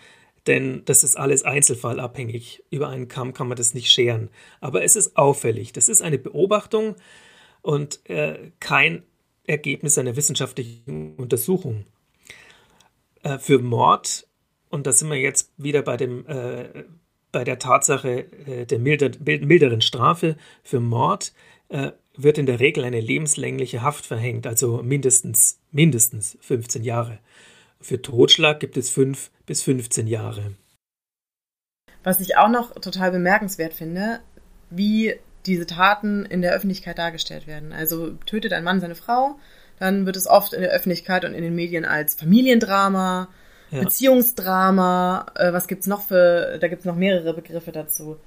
denn 0.47 0.83
das 0.83 1.05
ist 1.05 1.15
alles 1.15 1.43
einzelfallabhängig. 1.43 2.65
Über 2.69 2.89
einen 2.89 3.07
Kamm 3.07 3.33
kann 3.33 3.47
man 3.47 3.55
das 3.55 3.73
nicht 3.73 3.89
scheren. 3.89 4.29
Aber 4.59 4.83
es 4.83 4.97
ist 4.97 5.15
auffällig. 5.15 5.71
Das 5.71 5.87
ist 5.87 6.01
eine 6.01 6.17
Beobachtung 6.17 6.95
und 7.61 8.07
äh, 8.09 8.51
kein 8.59 9.03
Ergebnis 9.45 9.97
einer 9.97 10.15
wissenschaftlichen 10.15 11.15
Untersuchung. 11.17 11.85
Äh, 13.23 13.39
für 13.39 13.59
Mord, 13.59 14.27
und 14.69 14.87
da 14.87 14.91
sind 14.91 15.09
wir 15.09 15.17
jetzt 15.17 15.51
wieder 15.57 15.81
bei, 15.81 15.97
dem, 15.97 16.25
äh, 16.27 16.85
bei 17.31 17.43
der 17.43 17.59
Tatsache 17.59 18.25
äh, 18.47 18.65
der 18.65 18.79
milder, 18.79 19.11
milderen 19.19 19.81
Strafe, 19.81 20.37
für 20.63 20.79
Mord 20.79 21.33
äh, 21.69 21.91
wird 22.15 22.37
in 22.37 22.45
der 22.45 22.59
Regel 22.59 22.83
eine 22.83 22.99
lebenslängliche 22.99 23.81
Haft 23.81 24.05
verhängt, 24.05 24.45
also 24.45 24.83
mindestens, 24.83 25.59
mindestens 25.71 26.37
15 26.41 26.83
Jahre. 26.83 27.19
Für 27.81 28.01
Totschlag 28.01 28.59
gibt 28.59 28.77
es 28.77 28.89
5 28.89 29.31
bis 29.45 29.63
15 29.63 30.07
Jahre. 30.07 30.55
Was 32.03 32.19
ich 32.19 32.37
auch 32.37 32.49
noch 32.49 32.73
total 32.75 33.11
bemerkenswert 33.11 33.73
finde, 33.73 34.19
wie 34.69 35.15
diese 35.45 35.65
Taten 35.65 36.25
in 36.25 36.41
der 36.41 36.53
Öffentlichkeit 36.53 36.97
dargestellt 36.97 37.47
werden. 37.47 37.73
Also 37.73 38.11
tötet 38.25 38.53
ein 38.53 38.63
Mann 38.63 38.79
seine 38.79 38.95
Frau, 38.95 39.37
dann 39.79 40.05
wird 40.05 40.15
es 40.15 40.27
oft 40.27 40.53
in 40.53 40.61
der 40.61 40.71
Öffentlichkeit 40.71 41.25
und 41.25 41.33
in 41.33 41.43
den 41.43 41.55
Medien 41.55 41.85
als 41.85 42.15
Familiendrama, 42.15 43.27
ja. 43.71 43.79
Beziehungsdrama, 43.81 45.25
äh, 45.35 45.51
was 45.51 45.67
gibt's 45.67 45.87
noch 45.87 46.03
für, 46.03 46.57
da 46.59 46.67
gibt's 46.67 46.85
noch 46.85 46.95
mehrere 46.95 47.33
Begriffe 47.33 47.71
dazu. 47.71 48.17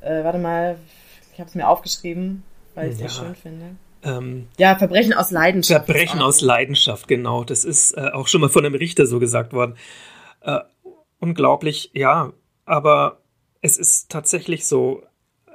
Äh, 0.00 0.24
warte 0.24 0.38
mal, 0.38 0.78
ich 1.32 1.38
habe 1.38 1.48
es 1.48 1.54
mir 1.54 1.68
aufgeschrieben, 1.68 2.42
weil 2.74 2.88
ich 2.88 2.94
es 2.94 3.00
ja. 3.00 3.08
schön 3.08 3.34
finde. 3.34 3.76
Ähm, 4.02 4.48
ja, 4.56 4.76
Verbrechen 4.76 5.12
aus 5.12 5.30
Leidenschaft. 5.30 5.86
Verbrechen 5.86 6.22
aus 6.22 6.40
Leidenschaft, 6.40 7.08
genau. 7.08 7.44
Das 7.44 7.64
ist 7.64 7.92
äh, 7.92 8.10
auch 8.12 8.28
schon 8.28 8.40
mal 8.40 8.48
von 8.48 8.64
einem 8.64 8.74
Richter 8.74 9.06
so 9.06 9.18
gesagt 9.18 9.52
worden. 9.52 9.76
Äh, 10.40 10.60
unglaublich, 11.18 11.90
ja, 11.92 12.32
aber 12.64 13.20
es 13.60 13.76
ist 13.76 14.10
tatsächlich 14.10 14.66
so, 14.66 15.02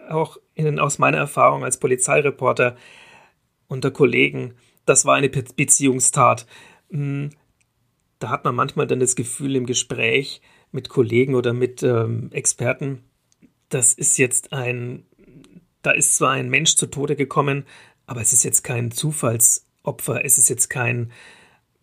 auch 0.10 0.38
in, 0.66 0.80
aus 0.80 1.00
meiner 1.00 1.18
Erfahrung 1.18 1.64
als 1.64 1.80
Polizeireporter 1.80 2.76
unter 3.68 3.92
Kollegen, 3.92 4.56
das 4.86 5.06
war 5.06 5.16
eine 5.16 5.30
Beziehungstat. 5.30 6.46
Hm, 6.90 7.30
da 8.20 8.30
hat 8.30 8.44
man 8.44 8.56
manchmal 8.56 8.88
dann 8.88 9.00
das 9.00 9.16
Gefühl 9.16 9.56
im 9.56 9.66
Gespräch 9.66 10.42
mit 10.72 10.90
Kollegen 10.90 11.36
oder 11.36 11.54
mit 11.54 11.84
ähm, 11.84 12.30
Experten, 12.32 13.04
das 13.70 13.94
ist 13.94 14.18
jetzt 14.18 14.54
ein, 14.54 15.06
da 15.82 15.92
ist 15.92 16.16
zwar 16.16 16.32
ein 16.32 16.50
Mensch 16.50 16.76
zu 16.76 16.88
Tode 16.88 17.16
gekommen, 17.16 17.66
aber 18.06 18.22
es 18.22 18.34
ist 18.34 18.44
jetzt 18.44 18.64
kein 18.64 18.92
Zufallsopfer, 18.92 20.24
es 20.26 20.38
ist 20.38 20.50
jetzt 20.50 20.70
kein 20.70 21.12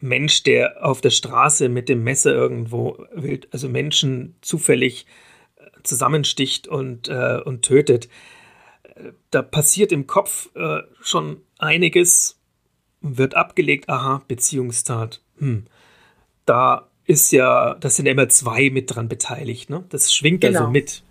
Mensch, 0.00 0.42
der 0.44 0.85
auf 0.85 1.00
der 1.00 1.11
Straße 1.11 1.68
mit 1.68 1.88
dem 1.88 2.04
Messer 2.04 2.32
irgendwo 2.32 3.04
wild, 3.12 3.49
also 3.52 3.68
Menschen 3.68 4.37
zufällig 4.42 5.06
zusammensticht 5.82 6.68
und, 6.68 7.08
äh, 7.08 7.40
und 7.44 7.62
tötet. 7.62 8.08
Da 9.30 9.42
passiert 9.42 9.92
im 9.92 10.06
Kopf 10.06 10.48
äh, 10.54 10.80
schon 11.00 11.42
einiges, 11.58 12.38
wird 13.00 13.34
abgelegt, 13.34 13.88
aha, 13.88 14.22
Beziehungstat. 14.28 15.20
Hm. 15.38 15.66
Da 16.46 16.88
ist 17.04 17.32
ja, 17.32 17.74
das 17.74 17.96
sind 17.96 18.06
ja 18.06 18.12
immer 18.12 18.28
zwei 18.28 18.70
mit 18.70 18.94
dran 18.94 19.08
beteiligt, 19.08 19.70
ne? 19.70 19.84
Das 19.88 20.12
schwingt 20.12 20.42
genau. 20.42 20.60
also 20.60 20.70
mit. 20.70 21.02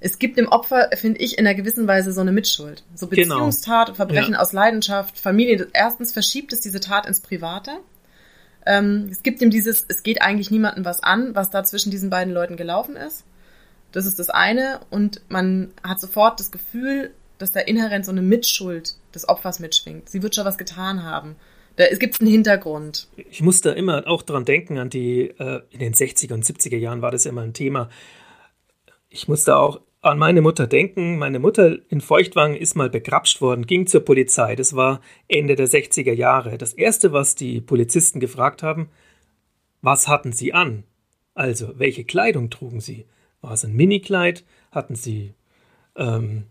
Es 0.00 0.18
gibt 0.18 0.38
dem 0.38 0.48
Opfer, 0.48 0.90
finde 0.94 1.20
ich, 1.20 1.38
in 1.38 1.46
einer 1.46 1.56
gewissen 1.56 1.86
Weise 1.88 2.12
so 2.12 2.20
eine 2.20 2.32
Mitschuld. 2.32 2.84
So 2.94 3.08
genau. 3.08 3.34
Beziehungstat, 3.34 3.86
genau. 3.86 3.96
Verbrechen 3.96 4.34
ja. 4.34 4.40
aus 4.40 4.52
Leidenschaft, 4.52 5.18
Familie. 5.18 5.68
Erstens 5.72 6.12
verschiebt 6.12 6.52
es 6.52 6.60
diese 6.60 6.80
Tat 6.80 7.06
ins 7.06 7.20
Private. 7.20 7.78
Ähm, 8.64 9.08
es 9.10 9.22
gibt 9.22 9.40
ihm 9.42 9.50
dieses, 9.50 9.84
es 9.88 10.02
geht 10.02 10.22
eigentlich 10.22 10.50
niemandem 10.50 10.84
was 10.84 11.02
an, 11.02 11.34
was 11.34 11.50
da 11.50 11.64
zwischen 11.64 11.90
diesen 11.90 12.10
beiden 12.10 12.32
Leuten 12.32 12.56
gelaufen 12.56 12.96
ist. 12.96 13.24
Das 13.92 14.06
ist 14.06 14.18
das 14.18 14.30
eine. 14.30 14.80
Und 14.90 15.22
man 15.28 15.72
hat 15.82 16.00
sofort 16.00 16.40
das 16.40 16.50
Gefühl, 16.50 17.14
dass 17.38 17.52
da 17.52 17.60
inhärent 17.60 18.04
so 18.04 18.10
eine 18.10 18.22
Mitschuld 18.22 18.96
des 19.14 19.28
Opfers 19.28 19.60
mitschwingt. 19.60 20.08
Sie 20.08 20.22
wird 20.22 20.34
schon 20.34 20.44
was 20.44 20.58
getan 20.58 21.04
haben. 21.04 21.36
Da 21.76 21.86
gibt 21.94 22.14
es 22.14 22.20
einen 22.20 22.30
Hintergrund. 22.30 23.08
Ich 23.16 23.40
muss 23.40 23.60
da 23.60 23.72
immer 23.72 24.06
auch 24.08 24.22
dran 24.22 24.44
denken, 24.44 24.78
an 24.78 24.90
die, 24.90 25.30
äh, 25.38 25.62
in 25.70 25.78
den 25.78 25.94
60er 25.94 26.34
und 26.34 26.44
70er 26.44 26.76
Jahren 26.76 27.02
war 27.02 27.12
das 27.12 27.24
immer 27.24 27.42
ein 27.42 27.54
Thema. 27.54 27.88
Ich 29.08 29.28
muss 29.28 29.44
da 29.44 29.56
auch 29.56 29.80
an 30.00 30.18
meine 30.18 30.42
Mutter 30.42 30.66
denken. 30.66 31.18
Meine 31.18 31.38
Mutter 31.38 31.78
in 31.88 32.00
Feuchtwangen 32.00 32.56
ist 32.56 32.74
mal 32.74 32.90
begrapscht 32.90 33.40
worden, 33.40 33.66
ging 33.66 33.86
zur 33.86 34.04
Polizei. 34.04 34.56
Das 34.56 34.74
war 34.74 35.00
Ende 35.28 35.54
der 35.54 35.68
60er 35.68 36.12
Jahre. 36.12 36.58
Das 36.58 36.72
erste, 36.72 37.12
was 37.12 37.36
die 37.36 37.60
Polizisten 37.60 38.18
gefragt 38.18 38.64
haben, 38.64 38.88
was 39.80 40.08
hatten 40.08 40.32
sie 40.32 40.52
an? 40.52 40.82
Also, 41.34 41.78
welche 41.78 42.02
Kleidung 42.02 42.50
trugen 42.50 42.80
sie? 42.80 43.06
War 43.40 43.52
es 43.52 43.64
ein 43.64 43.74
Minikleid? 43.74 44.44
Hatten 44.70 44.94
sie, 44.94 45.34
ähm, 45.96 46.46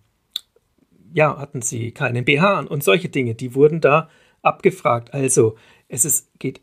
ja, 1.13 1.37
hatten 1.37 1.61
sie 1.61 1.91
keinen 1.91 2.25
BH 2.25 2.59
an? 2.59 2.67
Und 2.67 2.83
solche 2.83 3.09
Dinge, 3.09 3.35
die 3.35 3.55
wurden 3.55 3.81
da 3.81 4.09
abgefragt. 4.41 5.13
Also, 5.13 5.55
es 5.87 6.05
ist, 6.05 6.39
geht 6.39 6.61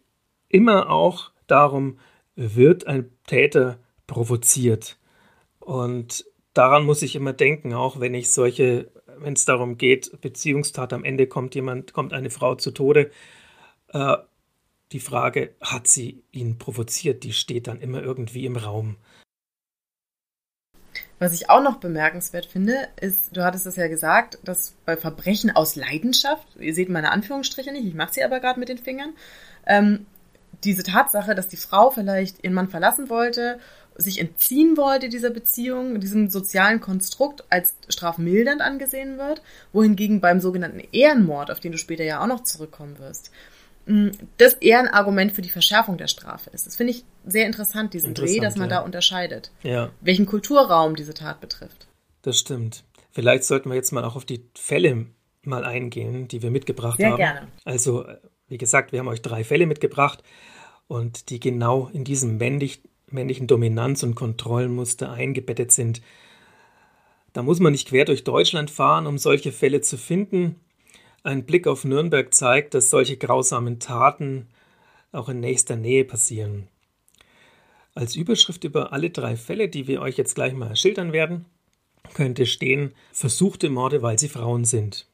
immer 0.49 0.91
auch 0.91 1.33
darum, 1.47 1.99
wird 2.37 2.87
ein 2.87 3.11
Täter 3.27 3.79
provoziert. 4.07 4.99
Und 5.61 6.25
daran 6.53 6.85
muss 6.85 7.03
ich 7.03 7.17
immer 7.17 7.33
denken, 7.33 7.75
auch 7.75 8.01
wenn 8.01 8.15
ich 8.15 8.33
solche, 8.33 8.91
wenn 9.19 9.35
es 9.35 9.45
darum 9.45 9.79
geht, 9.79 10.21
Beziehungstat, 10.21 10.93
am 10.93 11.05
Ende 11.05 11.27
kommt 11.27 11.55
jemand, 11.55 11.93
kommt 11.93 12.13
eine 12.13 12.31
Frau 12.31 12.55
zu 12.55 12.71
Tode. 12.71 13.11
Äh, 13.89 14.17
die 14.93 15.01
Frage, 15.01 15.55
hat 15.61 15.87
sie 15.87 16.23
ihn 16.31 16.59
provoziert, 16.59 17.25
die 17.25 17.33
steht 17.33 17.67
dann 17.67 17.81
immer 17.81 18.03
irgendwie 18.03 18.47
im 18.47 18.57
Raum. 18.57 18.97
Was 21.19 21.33
ich 21.33 21.49
auch 21.49 21.63
noch 21.63 21.77
bemerkenswert 21.77 22.47
finde, 22.47 22.89
ist, 23.01 23.37
du 23.37 23.45
hattest 23.45 23.67
es 23.67 23.77
ja 23.77 23.87
gesagt, 23.87 24.39
dass 24.43 24.75
bei 24.85 24.97
Verbrechen 24.97 25.55
aus 25.55 25.77
Leidenschaft, 25.77 26.47
ihr 26.59 26.75
seht 26.75 26.89
meine 26.89 27.13
Anführungsstriche 27.13 27.73
nicht, 27.73 27.87
ich 27.87 27.95
mache 27.95 28.13
sie 28.13 28.25
aber 28.25 28.41
gerade 28.41 28.59
mit 28.59 28.69
den 28.69 28.79
Fingern, 28.79 29.13
ähm, 29.67 30.07
diese 30.65 30.83
Tatsache, 30.83 31.35
dass 31.35 31.49
die 31.49 31.57
Frau 31.57 31.91
vielleicht 31.91 32.43
ihren 32.43 32.55
Mann 32.55 32.69
verlassen 32.69 33.11
wollte, 33.11 33.61
sich 33.97 34.21
entziehen 34.21 34.77
wollte 34.77 35.09
dieser 35.09 35.31
Beziehung, 35.31 36.01
diesem 36.01 36.29
sozialen 36.29 36.81
Konstrukt 36.81 37.45
als 37.49 37.75
strafmildernd 37.89 38.61
angesehen 38.61 39.19
wird, 39.19 39.41
wohingegen 39.73 40.21
beim 40.21 40.41
sogenannten 40.41 40.83
Ehrenmord, 40.93 41.51
auf 41.51 41.61
den 41.61 41.73
du 41.73 41.79
später 41.79 42.03
ja 42.03 42.21
auch 42.21 42.27
noch 42.27 42.43
zurückkommen 42.43 42.99
wirst, 42.99 43.31
das 44.39 44.55
eher 44.55 44.79
ein 44.79 44.89
Argument 44.89 45.33
für 45.33 45.43
die 45.43 45.51
Verschärfung 45.51 45.99
der 45.99 46.09
Strafe 46.09 46.51
ist. 46.51 46.67
Das 46.67 46.77
finde 46.77 46.93
ich 46.93 47.05
sehr 47.27 47.47
interessant, 47.47 47.93
diesen 47.93 48.11
interessant, 48.11 48.37
Dreh, 48.37 48.41
dass 48.41 48.57
man 48.57 48.71
ja. 48.71 48.77
da 48.77 48.83
unterscheidet, 48.83 49.51
ja. 49.63 49.91
welchen 50.01 50.27
Kulturraum 50.27 50.97
diese 50.97 51.13
Tat 51.13 51.41
betrifft. 51.41 51.87
Das 52.23 52.39
stimmt. 52.39 52.85
Vielleicht 53.13 53.45
sollten 53.45 53.69
wir 53.69 53.77
jetzt 53.77 53.93
mal 53.93 54.05
auch 54.05 54.17
auf 54.17 54.25
die 54.25 54.45
Fälle 54.55 55.07
mal 55.43 55.65
eingehen, 55.65 56.29
die 56.29 56.43
wir 56.43 56.51
mitgebracht 56.51 56.97
sehr 56.97 57.11
haben. 57.11 57.17
Sehr 57.17 57.33
gerne. 57.33 57.49
Also, 57.65 58.07
wie 58.49 58.59
gesagt, 58.59 58.93
wir 58.93 59.01
haben 59.01 59.09
euch 59.09 59.23
drei 59.23 59.45
Fälle 59.45 59.67
mitgebracht 59.67 60.23
und 60.89 61.31
die 61.31 61.39
genau 61.39 61.91
in 61.93 62.05
diesem 62.05 62.39
männlich, 62.39 62.83
männlichen 63.09 63.47
Dominanz- 63.47 64.03
und 64.03 64.15
Kontrollmuster 64.15 65.13
eingebettet 65.13 65.73
sind. 65.73 66.01
Da 67.35 67.43
muss 67.43 67.61
man 67.61 67.73
nicht 67.73 67.89
quer 67.89 68.05
durch 68.05 68.25
Deutschland 68.25 68.71
fahren, 68.71 69.07
um 69.07 69.19
solche 69.19 69.53
Fälle 69.53 69.81
zu 69.83 69.99
finden. 69.99 70.57
Ein 71.25 71.47
Blick 71.47 71.67
auf 71.67 71.85
Nürnberg 71.87 72.35
zeigt, 72.35 72.75
dass 72.75 72.91
solche 72.91 73.17
grausamen 73.17 73.81
Taten 73.81 74.49
auch 75.11 75.31
in 75.31 75.41
nächster 75.41 75.75
Nähe 75.75 76.05
passieren. 76.05 76.69
Als 77.95 78.15
Überschrift 78.15 78.63
über 78.65 78.93
alle 78.93 79.09
drei 79.09 79.35
Fälle, 79.35 79.71
die 79.71 79.87
wir 79.87 80.03
euch 80.03 80.19
jetzt 80.19 80.35
gleich 80.35 80.53
mal 80.53 80.77
schildern 80.77 81.15
werden, 81.15 81.47
könnte 82.13 82.45
stehen 82.45 82.93
versuchte 83.11 83.71
Morde, 83.71 84.03
weil 84.03 84.19
sie 84.19 84.29
Frauen 84.29 84.67
sind. 84.67 85.09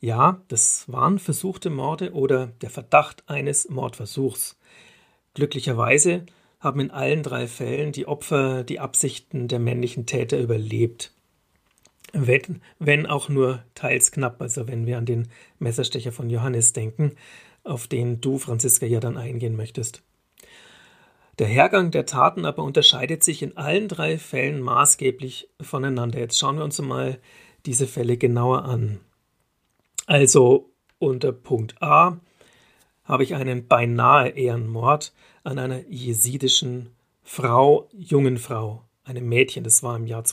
Ja, 0.00 0.42
das 0.48 0.84
waren 0.86 1.18
versuchte 1.18 1.70
Morde 1.70 2.12
oder 2.12 2.48
der 2.60 2.68
Verdacht 2.68 3.24
eines 3.26 3.70
Mordversuchs. 3.70 4.58
Glücklicherweise 5.32 6.26
haben 6.60 6.80
in 6.80 6.90
allen 6.90 7.22
drei 7.22 7.46
Fällen 7.46 7.92
die 7.92 8.06
Opfer 8.06 8.64
die 8.64 8.80
Absichten 8.80 9.48
der 9.48 9.60
männlichen 9.60 10.04
Täter 10.04 10.38
überlebt. 10.38 11.14
Wenn, 12.12 12.62
wenn 12.78 13.06
auch 13.06 13.28
nur 13.28 13.62
teils 13.74 14.12
knapp, 14.12 14.40
also 14.40 14.66
wenn 14.66 14.86
wir 14.86 14.98
an 14.98 15.06
den 15.06 15.28
Messerstecher 15.58 16.12
von 16.12 16.30
Johannes 16.30 16.72
denken, 16.72 17.12
auf 17.64 17.86
den 17.86 18.20
du, 18.20 18.38
Franziska, 18.38 18.86
ja 18.86 19.00
dann 19.00 19.16
eingehen 19.16 19.56
möchtest. 19.56 20.02
Der 21.38 21.46
Hergang 21.46 21.90
der 21.92 22.06
Taten 22.06 22.44
aber 22.44 22.64
unterscheidet 22.64 23.22
sich 23.22 23.42
in 23.42 23.56
allen 23.56 23.86
drei 23.86 24.18
Fällen 24.18 24.60
maßgeblich 24.60 25.48
voneinander. 25.60 26.18
Jetzt 26.18 26.38
schauen 26.38 26.56
wir 26.56 26.64
uns 26.64 26.80
mal 26.80 27.18
diese 27.64 27.86
Fälle 27.86 28.16
genauer 28.16 28.64
an. 28.64 28.98
Also 30.06 30.70
unter 30.98 31.32
Punkt 31.32 31.80
A 31.80 32.18
habe 33.04 33.22
ich 33.22 33.34
einen 33.34 33.68
beinahe 33.68 34.30
Ehrenmord 34.30 35.12
an 35.44 35.58
einer 35.58 35.86
jesidischen 35.88 36.90
Frau, 37.22 37.88
jungen 37.92 38.38
Frau, 38.38 38.82
einem 39.04 39.28
Mädchen, 39.28 39.64
das 39.64 39.82
war 39.82 39.96
im 39.96 40.06
Jahr 40.06 40.24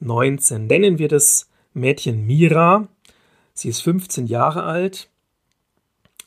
2019. 0.00 0.66
Nennen 0.66 0.98
wir 0.98 1.08
das 1.08 1.48
Mädchen 1.72 2.26
Mira. 2.26 2.88
Sie 3.54 3.68
ist 3.68 3.80
15 3.82 4.26
Jahre 4.26 4.64
alt 4.64 5.08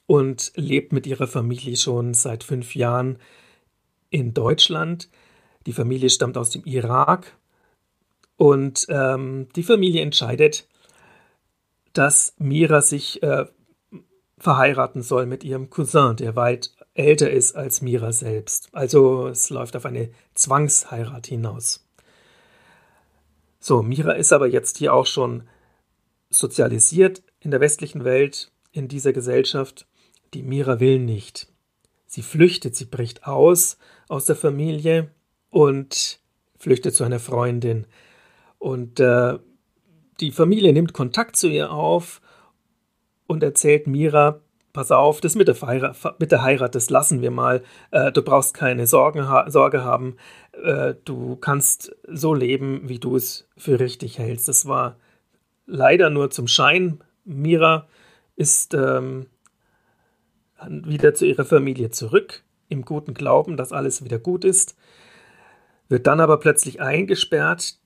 und 0.06 0.52
lebt 0.56 0.92
mit 0.92 1.06
ihrer 1.06 1.28
Familie 1.28 1.78
schon 1.78 2.14
seit 2.14 2.44
fünf 2.44 2.76
Jahren 2.76 3.20
in 4.10 4.34
Deutschland. 4.34 5.10
Die 5.66 5.74
Familie 5.74 6.10
stammt 6.10 6.38
aus 6.38 6.50
dem 6.50 6.64
Irak 6.66 7.36
und 8.38 8.88
ähm, 8.90 9.48
die 9.56 9.64
Familie 9.64 10.02
entscheidet, 10.02 10.68
dass 11.94 12.34
Mira 12.38 12.82
sich 12.82 13.22
äh, 13.22 13.46
verheiraten 14.40 15.04
soll 15.04 15.26
mit 15.26 15.44
ihrem 15.44 15.70
Cousin, 15.70 16.16
der 16.16 16.36
weit 16.36 16.72
älter 16.94 17.30
ist 17.30 17.56
als 17.56 17.82
Mira 17.82 18.12
selbst. 18.12 18.70
Also 18.72 19.28
es 19.28 19.50
läuft 19.50 19.76
auf 19.76 19.86
eine 19.86 20.10
Zwangsheirat 20.34 21.28
hinaus. 21.28 21.89
So, 23.60 23.82
Mira 23.84 24.14
ist 24.14 24.32
aber 24.32 24.48
jetzt 24.48 24.78
hier 24.78 24.94
auch 24.94 25.06
schon 25.06 25.44
sozialisiert 26.30 27.24
in 27.40 27.52
der 27.52 27.60
westlichen 27.60 28.04
Welt, 28.06 28.52
in 28.72 28.88
dieser 28.88 29.14
Gesellschaft. 29.14 29.88
Die 30.34 30.44
Mira 30.44 30.80
will 30.80 31.00
nicht. 31.00 31.48
Sie 32.06 32.22
flüchtet, 32.22 32.76
sie 32.76 32.86
bricht 32.86 33.26
aus 33.26 33.78
aus 34.08 34.26
der 34.26 34.36
Familie 34.36 35.12
und 35.50 36.20
flüchtet 36.58 36.96
zu 36.96 37.04
einer 37.04 37.20
Freundin. 37.20 37.86
Und 38.58 39.00
äh, 39.00 39.38
die 40.20 40.32
Familie 40.32 40.74
nimmt 40.74 40.94
Kontakt 40.94 41.36
zu 41.36 41.48
ihr 41.48 41.72
auf 41.72 42.22
und 43.28 43.44
erzählt 43.44 43.88
Mira, 43.88 44.42
pass 44.74 44.92
auf, 44.92 45.22
das 45.22 45.36
mit 45.36 45.48
der, 45.48 45.60
Heirat, 45.62 46.20
mit 46.20 46.32
der 46.32 46.42
Heirat, 46.42 46.76
das 46.76 46.90
lassen 46.90 47.22
wir 47.22 47.32
mal. 47.32 47.64
Äh, 47.92 48.12
du 48.12 48.22
brauchst 48.22 48.54
keine 48.54 48.88
Sorgen 48.88 49.28
ha 49.28 49.50
Sorge 49.50 49.84
haben. 49.84 50.18
Äh, 50.64 50.96
du 51.06 51.36
kannst 51.36 51.96
so 52.08 52.34
leben, 52.34 52.88
wie 52.88 53.00
du 53.00 53.16
es 53.16 53.48
für 53.58 53.80
richtig 53.80 54.20
hältst. 54.20 54.48
Das 54.48 54.68
war 54.68 54.98
leider 55.66 56.10
nur 56.10 56.30
zum 56.30 56.48
Schein. 56.48 57.04
Mira 57.26 57.88
ist 58.36 58.74
ähm, 58.74 59.28
wieder 60.68 61.14
zu 61.14 61.26
ihrer 61.26 61.46
Familie 61.46 61.92
zurück, 61.92 62.44
im 62.68 62.84
guten 62.84 63.14
Glauben, 63.14 63.58
dass 63.58 63.72
alles 63.72 64.04
wieder 64.04 64.20
gut 64.20 64.46
ist, 64.46 64.76
wird 65.88 66.08
dann 66.08 66.20
aber 66.20 66.38
plötzlich 66.40 66.82
eingesperrt. 66.82 67.78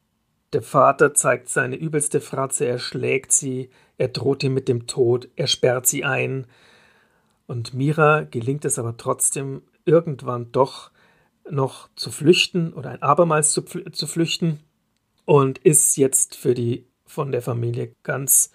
Der 0.52 0.62
Vater 0.62 1.13
zeigt 1.13 1.50
seine 1.50 1.76
übelste 1.76 2.22
Fratze, 2.22 2.65
er 2.65 2.78
schlägt 2.78 3.32
sie, 3.32 3.69
er 3.98 4.10
droht 4.10 4.43
ihm 4.43 4.54
mit 4.54 4.67
dem 4.67 4.88
Tod, 4.88 5.30
er 5.36 5.48
sperrt 5.48 5.88
sie 5.88 6.04
ein. 6.04 6.46
Und 7.47 7.73
Mira 7.73 8.21
gelingt 8.23 8.65
es 8.65 8.79
aber 8.79 8.97
trotzdem, 8.97 9.63
irgendwann 9.86 10.51
doch 10.51 10.91
noch 11.49 11.89
zu 11.95 12.10
flüchten 12.10 12.73
oder 12.73 12.89
ein 12.89 13.01
abermals 13.01 13.51
zu, 13.51 13.62
zu 13.63 14.08
flüchten 14.08 14.60
und 15.25 15.58
ist 15.58 15.97
jetzt 15.97 16.36
für 16.36 16.53
die 16.53 16.88
von 17.06 17.32
der 17.32 17.41
Familie 17.41 17.93
ganz 18.03 18.51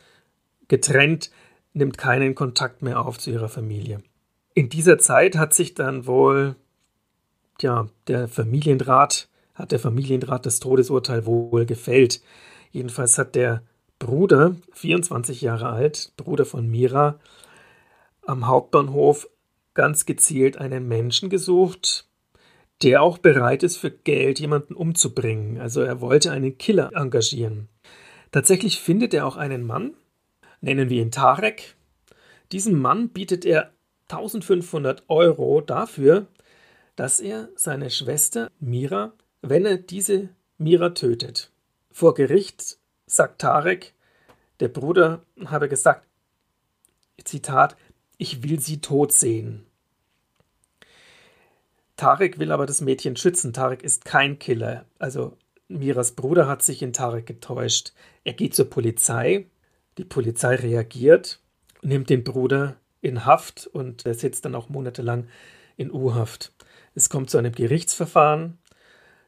getrennt, 0.69 1.31
nimmt 1.75 1.99
keinen 1.99 2.35
Kontakt 2.35 2.83
mehr 2.83 3.05
auf 3.05 3.19
zu 3.19 3.31
ihrer 3.31 3.49
Familie. 3.49 4.03
In 4.55 4.69
dieser 4.69 4.99
Zeit 4.99 5.37
hat 5.37 5.55
sich 5.55 5.75
dann 5.75 6.07
wohl 6.07 6.57
ja, 7.61 7.89
der 8.07 8.29
Familienrat 8.29 9.29
hat 9.55 9.73
der 9.73 9.81
Familienrat 9.81 10.47
das 10.47 10.61
Todesurteil 10.61 11.27
wohl 11.27 11.67
gefällt. 11.67 12.23
Jedenfalls 12.71 13.19
hat 13.19 13.35
der 13.35 13.63
Bruder, 13.99 14.55
24 14.73 15.41
Jahre 15.41 15.71
alt, 15.71 16.13
Bruder 16.17 16.45
von 16.45 16.69
Mira, 16.69 17.19
am 18.29 18.47
Hauptbahnhof 18.47 19.29
ganz 19.75 20.07
gezielt 20.07 20.59
einen 20.59 20.89
Menschen 20.89 21.31
gesucht, 21.31 22.07
der 22.83 23.03
auch 23.03 23.19
bereit 23.19 23.63
ist, 23.63 23.77
für 23.77 23.91
Geld 23.91 24.39
jemanden 24.41 24.75
umzubringen. 24.75 25.61
Also 25.61 25.81
er 25.81 26.01
wollte 26.01 26.31
einen 26.31 26.59
Killer 26.59 26.91
engagieren. 26.95 27.69
Tatsächlich 28.31 28.81
findet 28.81 29.15
er 29.15 29.27
auch 29.27 29.37
einen 29.37 29.65
Mann, 29.65 29.95
nennen 30.61 30.91
wir 30.91 31.03
ihn 31.03 31.11
Tarek. 31.11 31.77
Diesem 32.53 32.81
Mann 32.81 33.09
bietet 33.09 33.45
er 33.45 33.73
1500 34.09 35.05
Euro 35.09 35.61
dafür, 35.61 36.27
dass 36.97 37.21
er 37.21 37.49
seine 37.57 37.91
Schwester 37.91 38.51
Mira 38.59 39.13
wenn 39.43 39.65
er 39.65 39.77
diese 39.77 40.31
Mira 40.59 40.91
tötet. 40.91 41.51
Vor 41.91 42.15
Gericht 42.15 42.79
sagt 43.07 43.41
Tarek, 43.41 43.95
der 44.61 44.69
Bruder 44.69 45.23
habe 45.47 45.69
gesagt, 45.69 46.07
Zitat, 47.25 47.77
ich 48.19 48.43
will 48.43 48.61
sie 48.61 48.81
tot 48.81 49.13
sehen. 49.13 49.65
Tarek 51.97 52.39
will 52.39 52.53
aber 52.53 52.67
das 52.67 52.81
Mädchen 52.81 53.17
schützen. 53.17 53.53
Tarek 53.53 53.83
ist 53.83 54.05
kein 54.05 54.39
Killer. 54.39 54.85
Also 54.99 55.37
Miras 55.69 56.13
Bruder 56.13 56.47
hat 56.47 56.63
sich 56.63 56.83
in 56.83 56.93
Tarek 56.93 57.27
getäuscht. 57.27 57.93
Er 58.25 58.35
geht 58.35 58.55
zur 58.55 58.71
Polizei. 58.71 59.47
Die 59.99 60.05
Polizei 60.05 60.55
reagiert, 60.55 61.41
nimmt 61.83 62.09
den 62.09 62.23
Bruder 62.23 62.77
in 63.01 63.25
Haft 63.25 63.67
und 63.67 64.07
er 64.07 64.15
sitzt 64.15 64.45
dann 64.45 64.55
auch 64.55 64.69
monatelang 64.69 65.27
in 65.77 65.91
U-Haft. 65.91 66.53
Es 66.95 67.11
kommt 67.11 67.31
zu 67.31 67.39
einem 67.39 67.53
Gerichtsverfahren. 67.53 68.59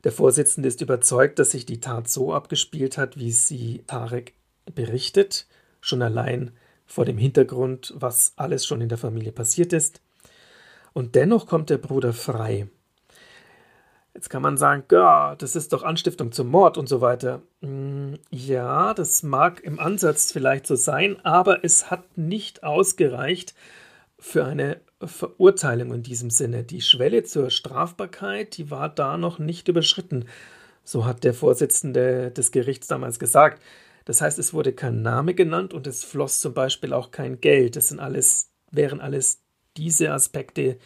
Der 0.05 0.13
Vorsitzende 0.13 0.69
ist 0.69 0.81
überzeugt, 0.81 1.39
dass 1.39 1.51
sich 1.51 1.67
die 1.67 1.81
Tat 1.81 2.09
so 2.09 2.33
abgespielt 2.33 2.99
hat, 2.99 3.19
wie 3.19 3.33
sie 3.33 3.83
Tarek 3.87 4.35
berichtet, 4.73 5.47
schon 5.81 6.03
allein 6.03 6.53
vor 6.91 7.05
dem 7.05 7.19
Hintergrund, 7.19 7.95
was 7.97 8.33
alles 8.35 8.67
schon 8.67 8.81
in 8.81 8.89
der 8.89 8.99
Familie 8.99 9.31
passiert 9.31 9.73
ist. 9.73 10.01
Und 10.93 11.15
dennoch 11.15 11.47
kommt 11.47 11.71
der 11.71 11.79
Bruder 11.79 12.13
frei. 12.13 12.67
Jetzt 14.13 14.29
kann 14.29 14.43
man 14.43 14.57
sagen, 14.57 14.83
das 14.89 15.55
ist 15.55 15.73
doch 15.73 15.85
Anstiftung 15.85 16.33
zum 16.33 16.49
Mord 16.49 16.77
und 16.77 16.89
so 16.89 17.01
weiter. 17.01 17.43
Hm, 17.63 18.19
ja, 18.31 18.93
das 18.93 19.23
mag 19.23 19.61
im 19.61 19.79
Ansatz 19.79 20.33
vielleicht 20.33 20.67
so 20.67 20.75
sein, 20.75 21.25
aber 21.25 21.65
es 21.65 21.93
hat 21.93 22.19
nicht 22.19 22.65
ausgereicht 22.65 23.55
für 24.19 24.45
eine 24.45 24.81
Verurteilung 25.01 25.95
in 25.95 26.03
diesem 26.03 26.29
Sinne. 26.29 26.65
Die 26.65 26.81
Schwelle 26.81 27.23
zur 27.23 27.51
Strafbarkeit, 27.51 28.57
die 28.57 28.69
war 28.69 28.89
da 28.89 29.17
noch 29.17 29.39
nicht 29.39 29.69
überschritten. 29.69 30.25
So 30.83 31.05
hat 31.05 31.23
der 31.23 31.35
Vorsitzende 31.35 32.33
des 32.33 32.51
Gerichts 32.51 32.89
damals 32.89 33.21
gesagt. 33.21 33.63
Das 34.11 34.21
heißt, 34.21 34.41
es 34.41 34.53
wurde 34.53 34.73
kein 34.73 35.03
Name 35.03 35.35
genannt 35.35 35.73
und 35.73 35.87
es 35.87 36.03
floss 36.03 36.41
zum 36.41 36.53
Beispiel 36.53 36.93
auch 36.93 37.13
kein 37.13 37.41
Geld. 37.41 37.77
Das 37.77 37.91
sind 37.91 38.01
alles, 38.01 38.51
wären 38.73 39.01
alles 39.01 39.45
diese 39.77 40.11
Aspekte, 40.11 40.79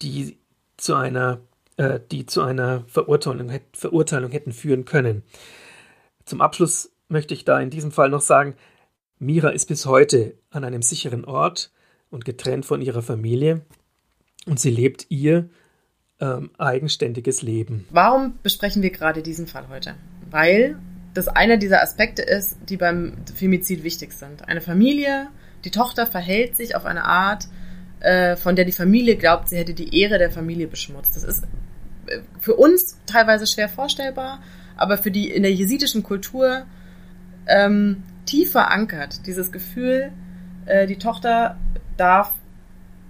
die 0.00 0.38
zu 0.78 0.94
einer, 0.94 1.42
äh, 1.76 2.00
die 2.10 2.24
zu 2.24 2.40
einer 2.40 2.82
Verurteilung, 2.86 3.52
Verurteilung 3.74 4.30
hätten 4.30 4.52
führen 4.52 4.86
können. 4.86 5.22
Zum 6.24 6.40
Abschluss 6.40 6.94
möchte 7.08 7.34
ich 7.34 7.44
da 7.44 7.60
in 7.60 7.68
diesem 7.68 7.92
Fall 7.92 8.08
noch 8.08 8.22
sagen, 8.22 8.54
Mira 9.18 9.50
ist 9.50 9.66
bis 9.66 9.84
heute 9.84 10.38
an 10.48 10.64
einem 10.64 10.80
sicheren 10.80 11.26
Ort 11.26 11.74
und 12.08 12.24
getrennt 12.24 12.64
von 12.64 12.80
ihrer 12.80 13.02
Familie 13.02 13.66
und 14.46 14.58
sie 14.58 14.70
lebt 14.70 15.10
ihr 15.10 15.50
ähm, 16.20 16.48
eigenständiges 16.56 17.42
Leben. 17.42 17.84
Warum 17.90 18.38
besprechen 18.42 18.82
wir 18.82 18.92
gerade 18.92 19.22
diesen 19.22 19.46
Fall 19.46 19.68
heute? 19.68 19.96
Weil 20.30 20.78
das 21.16 21.28
einer 21.28 21.56
dieser 21.56 21.82
Aspekte 21.82 22.22
ist, 22.22 22.56
die 22.68 22.76
beim 22.76 23.14
Femizid 23.34 23.82
wichtig 23.82 24.12
sind. 24.12 24.48
Eine 24.48 24.60
Familie, 24.60 25.28
die 25.64 25.70
Tochter 25.70 26.06
verhält 26.06 26.56
sich 26.56 26.76
auf 26.76 26.84
eine 26.84 27.04
Art, 27.04 27.48
äh, 28.00 28.36
von 28.36 28.54
der 28.54 28.64
die 28.64 28.72
Familie 28.72 29.16
glaubt, 29.16 29.48
sie 29.48 29.56
hätte 29.56 29.72
die 29.72 29.98
Ehre 29.98 30.18
der 30.18 30.30
Familie 30.30 30.66
beschmutzt. 30.66 31.16
Das 31.16 31.24
ist 31.24 31.44
äh, 32.06 32.18
für 32.38 32.54
uns 32.54 32.98
teilweise 33.06 33.46
schwer 33.46 33.68
vorstellbar, 33.68 34.40
aber 34.76 34.98
für 34.98 35.10
die 35.10 35.30
in 35.30 35.42
der 35.42 35.52
jesidischen 35.52 36.02
Kultur 36.02 36.66
ähm, 37.46 38.02
tief 38.26 38.52
verankert. 38.52 39.26
Dieses 39.26 39.52
Gefühl, 39.52 40.12
äh, 40.66 40.86
die 40.86 40.98
Tochter 40.98 41.56
darf 41.96 42.32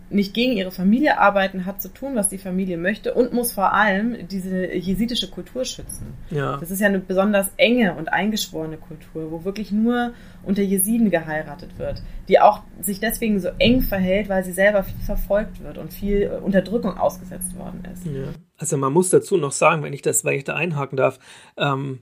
nicht 0.09 0.35
gegen 0.35 0.53
ihre 0.53 0.71
Familie 0.71 1.19
arbeiten, 1.19 1.67
hat 1.67 1.83
zu 1.83 1.89
tun, 1.89 2.15
was 2.15 2.29
die 2.29 2.39
Familie 2.39 2.77
möchte 2.77 3.13
und 3.15 3.33
muss 3.33 3.53
vor 3.53 3.73
allem 3.73 4.29
diese 4.29 4.73
jesidische 4.75 5.29
Kultur 5.29 5.65
schützen. 5.65 6.15
Ja. 6.31 6.59
Das 6.59 6.71
ist 6.71 6.81
ja 6.81 6.87
eine 6.87 7.01
besonders 7.01 7.49
enge 7.57 7.95
und 7.95 8.13
eingeschworene 8.13 8.77
Kultur, 8.77 9.33
wo 9.33 9.45
wirklich 9.45 9.73
nur 9.73 10.13
unter 10.45 10.63
Jesiden 10.63 11.11
geheiratet 11.11 11.79
wird, 11.79 12.03
die 12.29 12.39
auch 12.41 12.63
sich 12.81 13.01
deswegen 13.01 13.41
so 13.41 13.49
eng 13.59 13.81
verhält, 13.81 14.29
weil 14.29 14.45
sie 14.45 14.53
selber 14.53 14.85
viel 14.85 15.05
verfolgt 15.05 15.63
wird 15.63 15.77
und 15.77 15.93
viel 15.93 16.31
Unterdrückung 16.43 16.97
ausgesetzt 16.97 17.59
worden 17.59 17.83
ist. 17.93 18.07
Ja. 18.07 18.33
Also 18.57 18.77
man 18.77 18.93
muss 18.93 19.11
dazu 19.11 19.37
noch 19.37 19.53
sagen, 19.53 19.83
wenn 19.83 19.93
ich 19.93 20.03
das, 20.03 20.25
weil 20.25 20.37
ich 20.37 20.45
da 20.45 20.55
einhaken 20.55 20.97
darf, 20.97 21.19
ähm, 21.57 22.01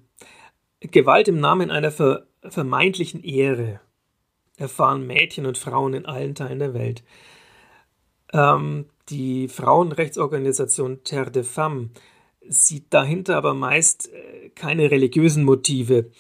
Gewalt 0.81 1.29
im 1.29 1.41
Namen 1.41 1.71
einer 1.71 1.91
ver 1.91 2.27
vermeintlichen 2.47 3.25
Ehre 3.25 3.81
erfahren 4.59 5.07
Mädchen 5.07 5.47
und 5.47 5.57
Frauen 5.57 5.95
in 5.95 6.05
allen 6.05 6.35
Teilen 6.35 6.59
der 6.59 6.75
Welt. 6.75 7.03
Ähm, 8.35 8.87
die 9.09 9.49
Frauenrechtsorganisation 9.49 11.05
Terre 11.05 11.31
de 11.31 11.45
Femme 11.45 11.91
sieht 12.47 12.93
dahinter 12.93 13.37
aber 13.37 13.55
meist 13.55 14.13
äh, 14.13 14.51
keine 14.51 14.91
religiösen 14.91 15.45
Motive. 15.45 16.11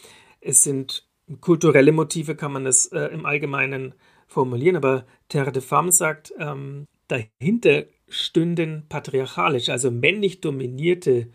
Es 0.41 0.63
sind 0.63 1.07
kulturelle 1.41 1.93
Motive, 1.93 2.37
kann 2.37 2.53
man 2.53 2.67
es 2.67 2.87
äh, 2.87 3.07
im 3.07 3.27
Allgemeinen 3.27 3.95
formulieren, 4.29 4.77
aber 4.77 5.05
Terre 5.29 5.53
de 5.53 5.61
Femme 5.61 5.93
sagt, 5.93 6.33
ähm, 6.39 6.87
dahinter 7.09 7.85
stünden 8.09 8.85
patriarchalisch, 8.89 9.69
also 9.69 9.91
männlich 9.91 10.41
dominierte 10.41 11.29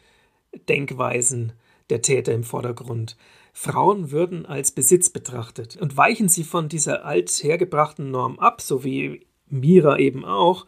Denkweisen 0.70 1.54
der 1.90 2.02
Täter 2.02 2.34
im 2.34 2.44
Vordergrund. 2.44 3.18
Frauen 3.54 4.12
würden 4.12 4.46
als 4.46 4.72
Besitz 4.72 5.10
betrachtet. 5.10 5.76
Und 5.78 5.98
weichen 5.98 6.30
sie 6.30 6.44
von 6.44 6.70
dieser 6.70 7.04
althergebrachten 7.04 8.10
Norm 8.12 8.40
ab, 8.40 8.62
so 8.62 8.84
wie 8.84 9.26
Mira 9.50 9.98
eben 10.00 10.26
auch, 10.26 10.66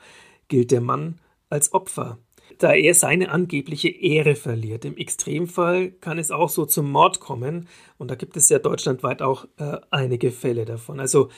gilt 0.47 0.71
der 0.71 0.81
Mann 0.81 1.19
als 1.49 1.73
Opfer, 1.73 2.17
da 2.57 2.73
er 2.73 2.93
seine 2.93 3.31
angebliche 3.31 3.89
Ehre 3.89 4.35
verliert. 4.35 4.85
Im 4.85 4.97
Extremfall 4.97 5.91
kann 5.91 6.17
es 6.17 6.31
auch 6.31 6.49
so 6.49 6.65
zum 6.65 6.91
Mord 6.91 7.19
kommen 7.19 7.67
und 7.97 8.11
da 8.11 8.15
gibt 8.15 8.37
es 8.37 8.49
ja 8.49 8.59
deutschlandweit 8.59 9.21
auch 9.21 9.45
äh, 9.57 9.77
einige 9.89 10.31
Fälle 10.31 10.65
davon. 10.65 10.99
Also 10.99 11.29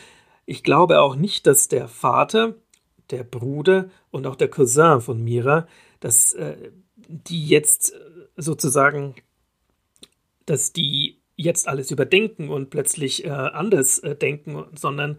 ich 0.45 0.63
glaube 0.63 1.01
auch 1.01 1.15
nicht, 1.15 1.47
dass 1.47 1.67
der 1.67 1.87
Vater, 1.87 2.55
der 3.09 3.23
Bruder 3.23 3.89
und 4.11 4.27
auch 4.27 4.35
der 4.35 4.49
Cousin 4.49 5.01
von 5.01 5.23
Mira, 5.23 5.67
dass 5.99 6.33
äh, 6.33 6.71
die 6.95 7.47
jetzt 7.47 7.93
sozusagen, 8.35 9.15
dass 10.45 10.73
die 10.73 11.21
jetzt 11.35 11.67
alles 11.67 11.91
überdenken 11.91 12.49
und 12.49 12.69
plötzlich 12.69 13.25
äh, 13.25 13.29
anders 13.29 13.99
äh, 13.99 14.15
denken, 14.15 14.65
sondern 14.75 15.17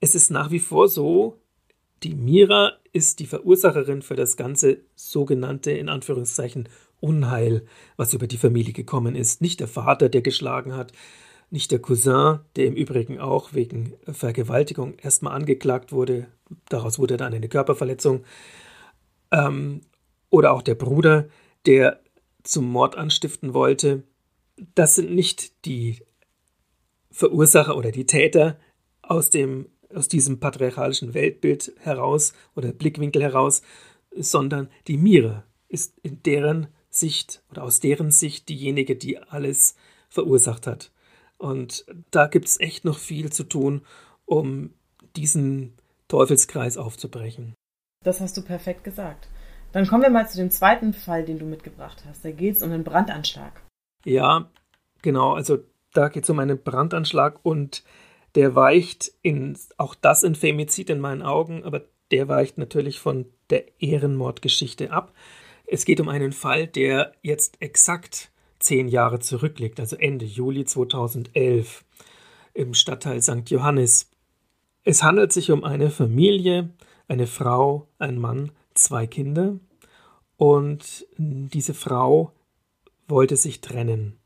es 0.00 0.14
ist 0.14 0.30
nach 0.30 0.50
wie 0.50 0.58
vor 0.58 0.88
so, 0.88 1.40
die 2.02 2.14
Mira 2.14 2.72
ist 2.92 3.20
die 3.20 3.26
Verursacherin 3.26 4.02
für 4.02 4.16
das 4.16 4.36
ganze 4.36 4.78
sogenannte, 4.94 5.70
in 5.70 5.88
Anführungszeichen, 5.88 6.68
Unheil, 7.00 7.66
was 7.96 8.14
über 8.14 8.26
die 8.26 8.38
Familie 8.38 8.72
gekommen 8.72 9.14
ist. 9.14 9.42
Nicht 9.42 9.60
der 9.60 9.68
Vater, 9.68 10.08
der 10.08 10.22
geschlagen 10.22 10.74
hat, 10.74 10.92
nicht 11.50 11.70
der 11.70 11.78
Cousin, 11.78 12.40
der 12.56 12.66
im 12.66 12.74
Übrigen 12.74 13.20
auch 13.20 13.52
wegen 13.54 13.94
Vergewaltigung 14.10 14.98
erstmal 14.98 15.34
angeklagt 15.34 15.92
wurde. 15.92 16.26
Daraus 16.68 16.98
wurde 16.98 17.16
dann 17.16 17.34
eine 17.34 17.48
Körperverletzung. 17.48 18.24
Ähm, 19.30 19.82
oder 20.30 20.52
auch 20.52 20.62
der 20.62 20.74
Bruder, 20.74 21.28
der 21.66 22.00
zum 22.42 22.70
Mord 22.70 22.96
anstiften 22.96 23.54
wollte. 23.54 24.02
Das 24.74 24.96
sind 24.96 25.14
nicht 25.14 25.64
die 25.66 26.02
Verursacher 27.10 27.76
oder 27.76 27.92
die 27.92 28.06
Täter 28.06 28.58
aus 29.02 29.30
dem 29.30 29.66
aus 29.94 30.08
diesem 30.08 30.40
patriarchalischen 30.40 31.14
Weltbild 31.14 31.72
heraus 31.78 32.32
oder 32.54 32.72
Blickwinkel 32.72 33.22
heraus, 33.22 33.62
sondern 34.16 34.68
die 34.88 34.96
Mira 34.96 35.44
ist 35.68 35.98
in 36.02 36.22
deren 36.22 36.68
Sicht 36.90 37.42
oder 37.50 37.62
aus 37.62 37.80
deren 37.80 38.10
Sicht 38.10 38.48
diejenige, 38.48 38.96
die 38.96 39.18
alles 39.18 39.76
verursacht 40.08 40.66
hat. 40.66 40.92
Und 41.38 41.84
da 42.10 42.26
gibt 42.26 42.46
es 42.46 42.60
echt 42.60 42.84
noch 42.84 42.98
viel 42.98 43.30
zu 43.30 43.44
tun, 43.44 43.82
um 44.24 44.72
diesen 45.16 45.74
Teufelskreis 46.08 46.78
aufzubrechen. 46.78 47.54
Das 48.04 48.20
hast 48.20 48.36
du 48.36 48.42
perfekt 48.42 48.84
gesagt. 48.84 49.28
Dann 49.72 49.86
kommen 49.86 50.02
wir 50.02 50.10
mal 50.10 50.28
zu 50.28 50.38
dem 50.38 50.50
zweiten 50.50 50.94
Fall, 50.94 51.24
den 51.24 51.38
du 51.38 51.44
mitgebracht 51.44 52.04
hast. 52.08 52.24
Da 52.24 52.30
geht 52.30 52.56
es 52.56 52.62
um 52.62 52.70
einen 52.70 52.84
Brandanschlag. 52.84 53.62
Ja, 54.04 54.50
genau. 55.02 55.34
Also 55.34 55.58
da 55.92 56.08
geht 56.08 56.24
es 56.24 56.30
um 56.30 56.38
einen 56.38 56.62
Brandanschlag 56.62 57.40
und 57.42 57.82
der 58.36 58.54
weicht 58.54 59.12
in, 59.22 59.58
auch 59.78 59.94
das 59.94 60.22
in 60.22 60.34
Femizid 60.34 60.90
in 60.90 61.00
meinen 61.00 61.22
Augen, 61.22 61.64
aber 61.64 61.82
der 62.10 62.28
weicht 62.28 62.58
natürlich 62.58 63.00
von 63.00 63.26
der 63.50 63.80
Ehrenmordgeschichte 63.80 64.92
ab. 64.92 65.12
Es 65.66 65.84
geht 65.86 66.00
um 66.00 66.08
einen 66.08 66.32
Fall, 66.32 66.66
der 66.66 67.12
jetzt 67.22 67.60
exakt 67.60 68.30
zehn 68.58 68.88
Jahre 68.88 69.20
zurückliegt, 69.20 69.80
also 69.80 69.96
Ende 69.96 70.26
Juli 70.26 70.66
2011 70.66 71.84
im 72.52 72.74
Stadtteil 72.74 73.22
St. 73.22 73.48
Johannes. 73.48 74.10
Es 74.84 75.02
handelt 75.02 75.32
sich 75.32 75.50
um 75.50 75.64
eine 75.64 75.90
Familie, 75.90 76.70
eine 77.08 77.26
Frau, 77.26 77.88
ein 77.98 78.18
Mann, 78.18 78.52
zwei 78.74 79.06
Kinder 79.06 79.58
und 80.36 81.06
diese 81.16 81.74
Frau 81.74 82.32
wollte 83.08 83.36
sich 83.36 83.62
trennen. 83.62 84.18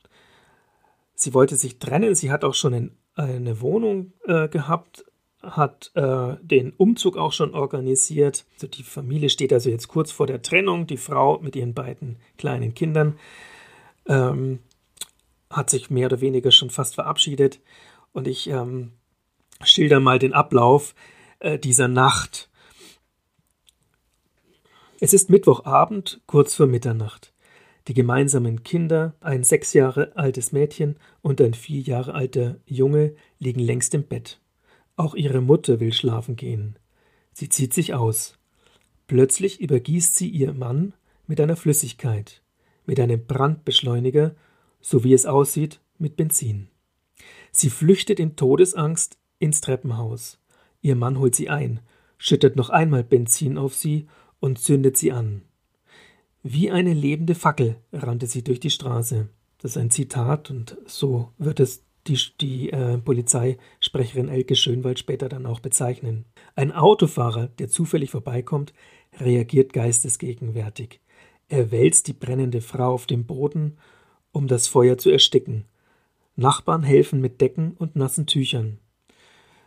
Sie 1.14 1.33
wollte 1.33 1.57
sich 1.57 1.79
trennen, 1.79 2.14
sie 2.14 2.31
hat 2.31 2.44
auch 2.44 2.55
schon 2.55 2.75
einen 2.75 2.99
eine 3.14 3.61
Wohnung 3.61 4.12
äh, 4.27 4.49
gehabt, 4.49 5.05
hat 5.42 5.90
äh, 5.94 6.37
den 6.42 6.73
Umzug 6.73 7.16
auch 7.16 7.33
schon 7.33 7.55
organisiert. 7.55 8.44
Also 8.55 8.66
die 8.66 8.83
Familie 8.83 9.31
steht 9.31 9.53
also 9.53 9.70
jetzt 9.70 9.88
kurz 9.88 10.12
vor 10.12 10.27
der 10.27 10.42
Trennung. 10.42 10.87
Die 10.87 10.99
Frau 10.99 11.38
mit 11.38 11.57
ihren 11.57 11.75
beiden 11.75 12.16
kleinen 12.37 12.75
Kindern 12.75 13.18
ähm, 14.07 14.59
hat 15.49 15.70
sich 15.70 15.90
mehr 15.90 16.07
oder 16.07 16.20
weniger 16.20 16.51
schon 16.51 16.70
fast 16.70 16.94
verabschiedet. 16.94 17.61
Und 18.12 18.29
ich 18.29 18.49
ähm, 18.49 18.92
schilder 19.62 20.01
mal 20.01 20.18
den 20.18 20.35
Ablauf 20.35 20.94
äh, 21.38 21.59
dieser 21.59 21.88
Nacht. 21.88 22.51
Es 25.01 25.14
ist 25.14 25.31
Mittwochabend, 25.31 26.20
kurz 26.27 26.55
vor 26.55 26.66
Mitternacht. 26.66 27.33
Die 27.88 27.95
gemeinsamen 27.95 28.62
Kinder, 28.62 29.14
ein 29.21 29.43
sechs 29.43 29.73
Jahre 29.73 30.16
altes 30.16 30.53
Mädchen 30.53 30.97
und 31.23 31.40
ein 31.40 31.55
vier 31.55 31.81
Jahre 31.81 32.14
alter 32.14 32.57
Junge, 32.66 33.14
liegen 33.38 33.61
längst 33.61 33.95
im 33.95 34.05
Bett. 34.05 34.40
Auch 34.97 35.14
ihre 35.14 35.40
Mutter 35.40 35.81
will 35.81 35.93
schlafen 35.93 36.37
gehen. 36.37 36.79
Sie 37.33 37.49
zieht 37.49 37.73
sich 37.73 37.95
aus. 37.95 38.38
Plötzlich 39.07 39.61
übergießt 39.61 40.14
sie 40.14 40.29
ihr 40.29 40.53
Mann 40.53 40.93
mit 41.27 41.40
einer 41.40 41.57
Flüssigkeit, 41.57 42.43
mit 42.87 43.01
einem 43.01 43.25
Brandbeschleuniger, 43.27 44.35
so 44.81 45.05
wie 45.05 45.14
es 45.14 45.27
aussieht, 45.27 45.81
mit 45.99 46.16
Benzin. 46.16 46.69
Sie 47.53 47.71
flüchtet 47.71 48.21
in 48.21 48.37
Todesangst 48.37 49.19
ins 49.38 49.61
Treppenhaus. 49.61 50.38
Ihr 50.83 50.97
Mann 50.97 51.19
holt 51.19 51.35
sie 51.35 51.49
ein, 51.49 51.81
schüttet 52.19 52.57
noch 52.57 52.71
einmal 52.71 53.03
Benzin 53.05 53.59
auf 53.59 53.75
sie 53.75 54.07
und 54.38 54.59
zündet 54.59 54.97
sie 54.97 55.12
an. 55.12 55.43
Wie 56.42 56.70
eine 56.70 56.94
lebende 56.94 57.35
Fackel 57.35 57.76
rannte 57.92 58.26
sie 58.26 58.42
durch 58.42 58.61
die 58.61 58.70
Straße. 58.70 59.29
Das 59.59 59.72
ist 59.72 59.76
ein 59.76 59.90
Zitat 59.90 60.50
und 60.50 60.79
so 60.87 61.29
wird 61.37 61.61
es 61.61 61.85
die, 62.07 62.18
die 62.40 62.70
äh, 62.70 62.96
Polizeisprecherin 62.96 64.29
Elke 64.29 64.57
Schönwald 64.57 64.98
später 64.98 65.29
dann 65.29 65.44
auch 65.44 65.61
bezeichnen. 65.61 66.24
Ein 66.57 66.72
Autofahrer, 66.72 67.48
der 67.48 67.68
zufällig 67.68 68.11
vorbeikommt, 68.11 68.72
reagiert 69.18 69.74
geistesgegenwärtig. 69.74 71.00
Er 71.48 71.70
wälzt 71.70 72.09
die 72.09 72.14
brennende 72.14 72.62
Frau 72.62 72.94
auf 72.94 73.07
den 73.07 73.26
Boden, 73.26 73.76
um 74.33 74.46
das 74.46 74.66
Feuer 74.66 74.96
zu 74.96 75.11
ersticken. 75.11 75.66
Nachbarn 76.37 76.85
helfen 76.85 77.20
mit 77.20 77.42
Decken 77.42 77.72
und 77.72 77.96
nassen 77.96 78.26
Tüchern. 78.26 78.79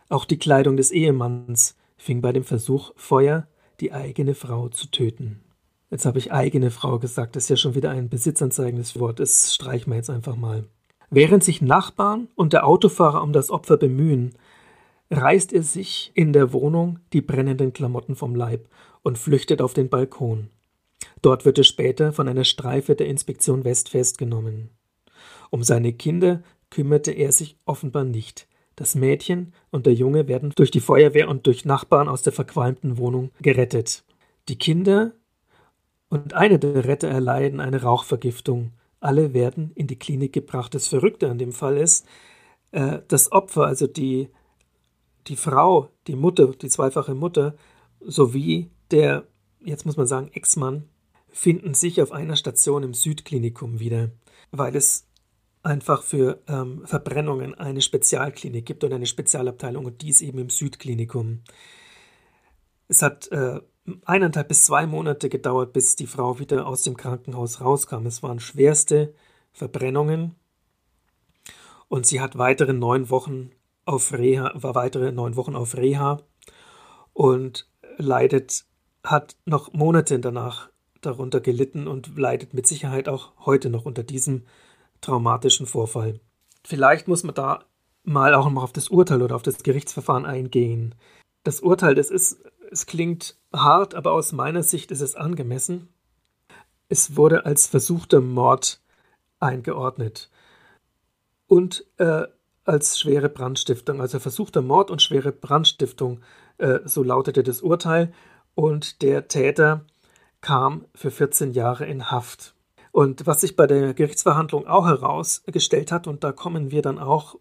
Auch 0.08 0.24
die 0.24 0.38
Kleidung 0.38 0.76
des 0.76 0.90
Ehemanns 0.90 1.76
fing 1.96 2.20
bei 2.20 2.32
dem 2.32 2.44
Versuch 2.44 2.92
Feuer, 2.96 3.46
die 3.80 3.92
eigene 3.92 4.34
Frau 4.34 4.68
zu 4.70 4.90
töten. 4.90 5.40
Jetzt 5.94 6.06
habe 6.06 6.18
ich 6.18 6.32
eigene 6.32 6.72
Frau 6.72 6.98
gesagt, 6.98 7.36
das 7.36 7.44
ist 7.44 7.50
ja 7.50 7.56
schon 7.56 7.76
wieder 7.76 7.90
ein 7.90 8.08
besitzanzeigendes 8.08 8.98
Wort, 8.98 9.20
das 9.20 9.54
streichen 9.54 9.92
wir 9.92 9.96
jetzt 9.96 10.10
einfach 10.10 10.34
mal. 10.34 10.64
Während 11.08 11.44
sich 11.44 11.62
Nachbarn 11.62 12.26
und 12.34 12.52
der 12.52 12.66
Autofahrer 12.66 13.22
um 13.22 13.32
das 13.32 13.48
Opfer 13.48 13.76
bemühen, 13.76 14.34
reißt 15.12 15.52
er 15.52 15.62
sich 15.62 16.10
in 16.14 16.32
der 16.32 16.52
Wohnung 16.52 16.98
die 17.12 17.20
brennenden 17.20 17.72
Klamotten 17.72 18.16
vom 18.16 18.34
Leib 18.34 18.66
und 19.04 19.18
flüchtet 19.18 19.62
auf 19.62 19.72
den 19.72 19.88
Balkon. 19.88 20.48
Dort 21.22 21.44
wird 21.44 21.58
er 21.58 21.64
später 21.64 22.12
von 22.12 22.26
einer 22.26 22.42
Streife 22.42 22.96
der 22.96 23.06
Inspektion 23.06 23.62
West 23.62 23.90
festgenommen. 23.90 24.70
Um 25.50 25.62
seine 25.62 25.92
Kinder 25.92 26.42
kümmerte 26.70 27.12
er 27.12 27.30
sich 27.30 27.56
offenbar 27.66 28.02
nicht. 28.02 28.48
Das 28.74 28.96
Mädchen 28.96 29.52
und 29.70 29.86
der 29.86 29.94
Junge 29.94 30.26
werden 30.26 30.52
durch 30.56 30.72
die 30.72 30.80
Feuerwehr 30.80 31.28
und 31.28 31.46
durch 31.46 31.64
Nachbarn 31.64 32.08
aus 32.08 32.22
der 32.22 32.32
verqualmten 32.32 32.98
Wohnung 32.98 33.30
gerettet. 33.40 34.02
Die 34.48 34.58
Kinder 34.58 35.12
und 36.08 36.34
eine 36.34 36.58
der 36.58 36.84
Retter 36.84 37.08
erleiden 37.08 37.60
eine 37.60 37.82
Rauchvergiftung. 37.82 38.72
Alle 39.00 39.34
werden 39.34 39.72
in 39.74 39.86
die 39.86 39.98
Klinik 39.98 40.32
gebracht. 40.32 40.74
Das 40.74 40.86
Verrückte 40.86 41.30
an 41.30 41.38
dem 41.38 41.52
Fall 41.52 41.76
ist, 41.76 42.06
äh, 42.72 43.00
das 43.08 43.32
Opfer, 43.32 43.66
also 43.66 43.86
die, 43.86 44.28
die 45.26 45.36
Frau, 45.36 45.90
die 46.06 46.16
Mutter, 46.16 46.48
die 46.48 46.68
zweifache 46.68 47.14
Mutter, 47.14 47.54
sowie 48.00 48.70
der, 48.90 49.26
jetzt 49.64 49.86
muss 49.86 49.96
man 49.96 50.06
sagen, 50.06 50.30
Ex-Mann, 50.32 50.88
finden 51.30 51.74
sich 51.74 52.00
auf 52.00 52.12
einer 52.12 52.36
Station 52.36 52.82
im 52.82 52.94
Südklinikum 52.94 53.80
wieder, 53.80 54.10
weil 54.52 54.76
es 54.76 55.06
einfach 55.64 56.02
für 56.02 56.42
ähm, 56.46 56.82
Verbrennungen 56.86 57.54
eine 57.54 57.80
Spezialklinik 57.80 58.66
gibt 58.66 58.84
und 58.84 58.92
eine 58.92 59.06
Spezialabteilung 59.06 59.84
und 59.86 60.02
die 60.02 60.10
ist 60.10 60.20
eben 60.20 60.38
im 60.38 60.50
Südklinikum. 60.50 61.40
Es 62.86 63.02
hat 63.02 63.28
äh, 63.32 63.60
eineinhalb 64.04 64.48
bis 64.48 64.64
zwei 64.64 64.86
Monate 64.86 65.28
gedauert, 65.28 65.72
bis 65.72 65.96
die 65.96 66.06
Frau 66.06 66.38
wieder 66.38 66.66
aus 66.66 66.82
dem 66.82 66.96
Krankenhaus 66.96 67.60
rauskam. 67.60 68.06
Es 68.06 68.22
waren 68.22 68.40
schwerste 68.40 69.14
Verbrennungen 69.52 70.34
und 71.88 72.06
sie 72.06 72.20
hat 72.20 72.38
weitere 72.38 72.72
neun 72.72 73.10
Wochen 73.10 73.50
auf 73.84 74.12
Reha, 74.12 74.52
war 74.54 74.74
weitere 74.74 75.12
neun 75.12 75.36
Wochen 75.36 75.54
auf 75.54 75.76
Reha 75.76 76.20
und 77.12 77.68
leidet, 77.98 78.64
hat 79.02 79.36
noch 79.44 79.72
Monate 79.72 80.18
danach 80.18 80.70
darunter 81.02 81.40
gelitten 81.40 81.86
und 81.86 82.16
leidet 82.16 82.54
mit 82.54 82.66
Sicherheit 82.66 83.08
auch 83.08 83.32
heute 83.44 83.68
noch 83.68 83.84
unter 83.84 84.02
diesem 84.02 84.44
traumatischen 85.02 85.66
Vorfall. 85.66 86.20
Vielleicht 86.64 87.08
muss 87.08 87.22
man 87.22 87.34
da 87.34 87.64
mal 88.04 88.34
auch 88.34 88.50
noch 88.50 88.62
auf 88.62 88.72
das 88.72 88.88
Urteil 88.88 89.22
oder 89.22 89.36
auf 89.36 89.42
das 89.42 89.62
Gerichtsverfahren 89.62 90.24
eingehen. 90.24 90.94
Das 91.44 91.60
Urteil, 91.60 91.94
das 91.94 92.10
ist 92.10 92.38
es 92.74 92.86
klingt 92.86 93.36
hart, 93.52 93.94
aber 93.94 94.12
aus 94.12 94.32
meiner 94.32 94.64
Sicht 94.64 94.90
ist 94.90 95.00
es 95.00 95.14
angemessen. 95.14 95.88
Es 96.88 97.16
wurde 97.16 97.46
als 97.46 97.68
versuchter 97.68 98.20
Mord 98.20 98.82
eingeordnet 99.38 100.28
und 101.46 101.86
äh, 101.98 102.24
als 102.64 102.98
schwere 102.98 103.28
Brandstiftung, 103.28 104.00
also 104.00 104.18
versuchter 104.18 104.60
Mord 104.60 104.90
und 104.90 105.02
schwere 105.02 105.30
Brandstiftung, 105.30 106.20
äh, 106.58 106.80
so 106.84 107.04
lautete 107.04 107.44
das 107.44 107.62
Urteil. 107.62 108.12
Und 108.56 109.02
der 109.02 109.28
Täter 109.28 109.84
kam 110.40 110.86
für 110.94 111.12
14 111.12 111.52
Jahre 111.52 111.86
in 111.86 112.10
Haft. 112.10 112.54
Und 112.90 113.26
was 113.26 113.40
sich 113.40 113.54
bei 113.54 113.66
der 113.66 113.94
Gerichtsverhandlung 113.94 114.66
auch 114.66 114.86
herausgestellt 114.86 115.92
hat, 115.92 116.06
und 116.06 116.24
da 116.24 116.32
kommen 116.32 116.70
wir 116.70 116.82
dann 116.82 116.98
auch 116.98 117.36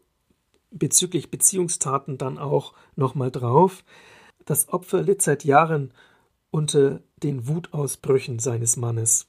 bezüglich 0.73 1.31
Beziehungstaten 1.31 2.17
dann 2.17 2.37
auch 2.37 2.73
nochmal 2.95 3.31
drauf, 3.31 3.83
das 4.45 4.69
Opfer 4.69 5.01
litt 5.01 5.21
seit 5.21 5.45
Jahren 5.45 5.93
unter 6.51 7.01
den 7.17 7.47
Wutausbrüchen 7.47 8.39
seines 8.39 8.75
Mannes. 8.77 9.27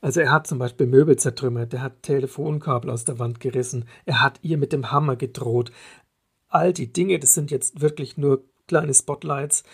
Also 0.00 0.20
er 0.20 0.30
hat 0.30 0.46
zum 0.46 0.58
Beispiel 0.58 0.86
Möbel 0.86 1.16
zertrümmert, 1.16 1.72
er 1.74 1.82
hat 1.82 2.02
Telefonkabel 2.02 2.90
aus 2.90 3.04
der 3.04 3.18
Wand 3.18 3.40
gerissen, 3.40 3.86
er 4.04 4.20
hat 4.20 4.38
ihr 4.42 4.58
mit 4.58 4.72
dem 4.72 4.90
Hammer 4.90 5.16
gedroht. 5.16 5.72
All 6.48 6.72
die 6.72 6.92
Dinge, 6.92 7.18
das 7.18 7.34
sind 7.34 7.50
jetzt 7.50 7.80
wirklich 7.80 8.16
nur 8.16 8.44
kleine 8.68 8.94
Spotlights, 8.94 9.64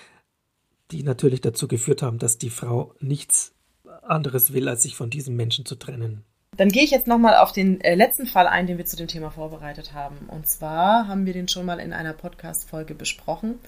die 0.91 1.03
natürlich 1.03 1.41
dazu 1.41 1.69
geführt 1.69 2.03
haben, 2.03 2.19
dass 2.19 2.39
die 2.39 2.51
Frau 2.51 2.95
nichts 3.01 3.55
anderes 4.03 4.53
will, 4.53 4.69
als 4.69 4.83
sich 4.83 4.97
von 4.97 5.11
diesem 5.11 5.37
Menschen 5.37 5.67
zu 5.67 5.77
trennen. 5.77 6.25
Dann 6.57 6.69
gehe 6.69 6.83
ich 6.83 6.91
jetzt 6.91 7.07
nochmal 7.07 7.37
auf 7.37 7.53
den 7.53 7.81
äh, 7.81 7.95
letzten 7.95 8.27
Fall 8.27 8.47
ein, 8.47 8.67
den 8.67 8.77
wir 8.77 8.85
zu 8.85 8.97
dem 8.97 9.07
Thema 9.07 9.31
vorbereitet 9.31 9.95
haben. 9.95 10.29
Und 10.29 10.49
zwar 10.49 11.07
haben 11.09 11.25
wir 11.25 11.33
den 11.33 11.49
schon 11.49 11.65
mal 11.65 11.79
in 11.79 11.93
einer 11.93 12.13
Podcast-Folge 12.13 12.95
besprochen. 12.95 13.61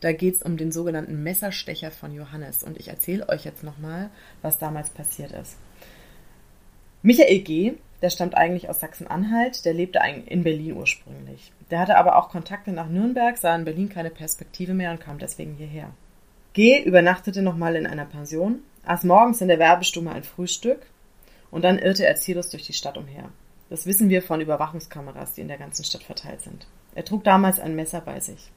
Da 0.00 0.12
geht 0.12 0.36
es 0.36 0.42
um 0.42 0.56
den 0.56 0.72
sogenannten 0.72 1.22
Messerstecher 1.22 1.90
von 1.90 2.14
Johannes. 2.14 2.64
Und 2.64 2.78
ich 2.78 2.88
erzähle 2.88 3.28
euch 3.28 3.44
jetzt 3.44 3.62
nochmal, 3.62 4.10
was 4.42 4.58
damals 4.58 4.90
passiert 4.90 5.32
ist. 5.32 5.56
Michael 7.02 7.40
G., 7.40 7.74
der 8.02 8.10
stammt 8.10 8.34
eigentlich 8.34 8.70
aus 8.70 8.80
Sachsen-Anhalt, 8.80 9.64
der 9.66 9.74
lebte 9.74 10.00
in 10.26 10.42
Berlin 10.42 10.72
ursprünglich. 10.72 11.52
Der 11.70 11.80
hatte 11.80 11.98
aber 11.98 12.16
auch 12.16 12.30
Kontakte 12.30 12.72
nach 12.72 12.88
Nürnberg, 12.88 13.36
sah 13.36 13.54
in 13.54 13.66
Berlin 13.66 13.90
keine 13.90 14.10
Perspektive 14.10 14.72
mehr 14.72 14.90
und 14.90 15.00
kam 15.00 15.18
deswegen 15.18 15.54
hierher. 15.54 15.90
G. 16.54 16.82
übernachtete 16.82 17.42
nochmal 17.42 17.76
in 17.76 17.86
einer 17.86 18.06
Pension, 18.06 18.60
aß 18.86 19.04
morgens 19.04 19.42
in 19.42 19.48
der 19.48 19.58
Werbestumme 19.58 20.12
ein 20.12 20.24
Frühstück 20.24 20.80
und 21.50 21.62
dann 21.62 21.78
irrte 21.78 22.06
er 22.06 22.16
ziellos 22.16 22.50
durch 22.50 22.64
die 22.64 22.72
Stadt 22.72 22.96
umher. 22.96 23.30
Das 23.68 23.86
wissen 23.86 24.08
wir 24.08 24.22
von 24.22 24.40
Überwachungskameras, 24.40 25.34
die 25.34 25.42
in 25.42 25.48
der 25.48 25.58
ganzen 25.58 25.84
Stadt 25.84 26.02
verteilt 26.02 26.42
sind. 26.42 26.66
Er 26.94 27.04
trug 27.04 27.24
damals 27.24 27.60
ein 27.60 27.76
Messer 27.76 28.00
bei 28.00 28.20
sich. 28.20 28.50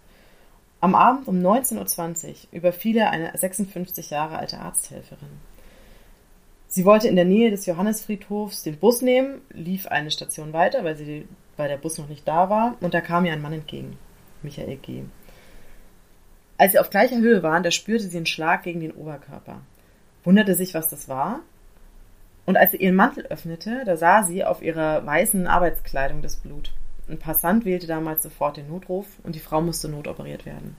Am 0.81 0.95
Abend 0.95 1.27
um 1.27 1.39
19.20 1.39 2.27
Uhr 2.27 2.35
überfiel 2.51 2.97
er 2.97 3.11
eine 3.11 3.31
56 3.37 4.09
Jahre 4.09 4.37
alte 4.37 4.59
Arzthelferin. 4.59 5.39
Sie 6.67 6.85
wollte 6.85 7.07
in 7.07 7.15
der 7.15 7.25
Nähe 7.25 7.51
des 7.51 7.67
Johannesfriedhofs 7.67 8.63
den 8.63 8.79
Bus 8.79 9.03
nehmen, 9.03 9.41
lief 9.51 9.87
eine 9.87 10.09
Station 10.09 10.53
weiter, 10.53 10.83
weil, 10.83 10.97
sie, 10.97 11.27
weil 11.55 11.69
der 11.69 11.77
Bus 11.77 11.99
noch 11.99 12.09
nicht 12.09 12.27
da 12.27 12.49
war, 12.49 12.75
und 12.81 12.95
da 12.95 12.99
kam 12.99 13.25
ihr 13.25 13.33
ein 13.33 13.41
Mann 13.41 13.53
entgegen, 13.53 13.97
Michael 14.41 14.77
G. 14.77 15.03
Als 16.57 16.71
sie 16.71 16.79
auf 16.79 16.89
gleicher 16.89 17.17
Höhe 17.17 17.43
waren, 17.43 17.61
da 17.61 17.69
spürte 17.69 18.05
sie 18.05 18.17
einen 18.17 18.25
Schlag 18.25 18.63
gegen 18.63 18.79
den 18.79 18.91
Oberkörper, 18.91 19.61
wunderte 20.23 20.55
sich, 20.55 20.73
was 20.73 20.89
das 20.89 21.07
war, 21.07 21.41
und 22.45 22.57
als 22.57 22.71
sie 22.71 22.77
ihren 22.77 22.95
Mantel 22.95 23.25
öffnete, 23.27 23.83
da 23.85 23.95
sah 23.95 24.23
sie 24.23 24.43
auf 24.43 24.61
ihrer 24.61 25.05
weißen 25.05 25.47
Arbeitskleidung 25.47 26.21
das 26.21 26.35
Blut. 26.35 26.71
Ein 27.07 27.19
Passant 27.19 27.65
wählte 27.65 27.87
damals 27.87 28.23
sofort 28.23 28.57
den 28.57 28.69
Notruf 28.69 29.07
und 29.23 29.35
die 29.35 29.39
Frau 29.39 29.61
musste 29.61 29.89
notoperiert 29.89 30.45
werden. 30.45 30.75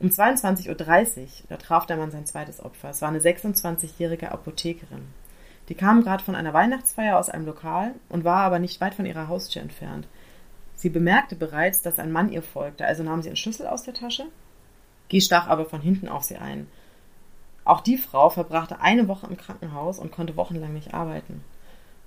Um 0.00 0.08
22.30 0.08 0.68
Uhr, 0.68 1.26
da 1.48 1.56
traf 1.56 1.86
der 1.86 1.96
Mann 1.96 2.10
sein 2.10 2.26
zweites 2.26 2.62
Opfer. 2.62 2.90
Es 2.90 3.02
war 3.02 3.08
eine 3.08 3.20
26-jährige 3.20 4.32
Apothekerin. 4.32 5.06
Die 5.68 5.74
kam 5.74 6.02
gerade 6.02 6.24
von 6.24 6.34
einer 6.34 6.52
Weihnachtsfeier 6.52 7.18
aus 7.18 7.28
einem 7.28 7.46
Lokal 7.46 7.94
und 8.08 8.24
war 8.24 8.40
aber 8.40 8.58
nicht 8.58 8.80
weit 8.80 8.94
von 8.94 9.06
ihrer 9.06 9.28
Haustür 9.28 9.62
entfernt. 9.62 10.08
Sie 10.74 10.90
bemerkte 10.90 11.36
bereits, 11.36 11.82
dass 11.82 12.00
ein 12.00 12.10
Mann 12.10 12.32
ihr 12.32 12.42
folgte, 12.42 12.84
also 12.84 13.04
nahm 13.04 13.22
sie 13.22 13.28
einen 13.28 13.36
Schlüssel 13.36 13.68
aus 13.68 13.84
der 13.84 13.94
Tasche. 13.94 14.24
G 15.08 15.20
stach 15.20 15.46
aber 15.46 15.66
von 15.66 15.80
hinten 15.80 16.08
auf 16.08 16.24
sie 16.24 16.36
ein. 16.36 16.66
Auch 17.64 17.80
die 17.80 17.96
Frau 17.96 18.30
verbrachte 18.30 18.80
eine 18.80 19.08
Woche 19.08 19.26
im 19.26 19.36
Krankenhaus 19.36 19.98
und 19.98 20.12
konnte 20.12 20.36
wochenlang 20.36 20.72
nicht 20.72 20.94
arbeiten. 20.94 21.44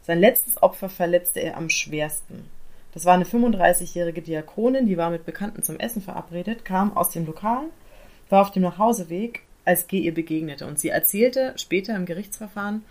Sein 0.01 0.19
letztes 0.19 0.61
Opfer 0.61 0.89
verletzte 0.89 1.39
er 1.39 1.57
am 1.57 1.69
schwersten. 1.69 2.49
Das 2.93 3.05
war 3.05 3.13
eine 3.13 3.25
35-jährige 3.25 4.21
Diakonin, 4.21 4.85
die 4.85 4.97
war 4.97 5.09
mit 5.09 5.25
Bekannten 5.25 5.63
zum 5.63 5.79
Essen 5.79 6.01
verabredet, 6.01 6.63
kam 6.63 6.95
aus 6.95 7.09
dem 7.09 7.25
Lokal, 7.25 7.65
war 8.29 8.41
auf 8.41 8.51
dem 8.51 8.63
Nachhauseweg, 8.63 9.41
als 9.65 9.87
G 9.87 9.99
ihr 9.99 10.13
begegnete. 10.13 10.65
Und 10.67 10.79
sie 10.79 10.89
erzählte 10.89 11.53
später 11.57 11.95
im 11.95 12.05
Gerichtsverfahren, 12.05 12.83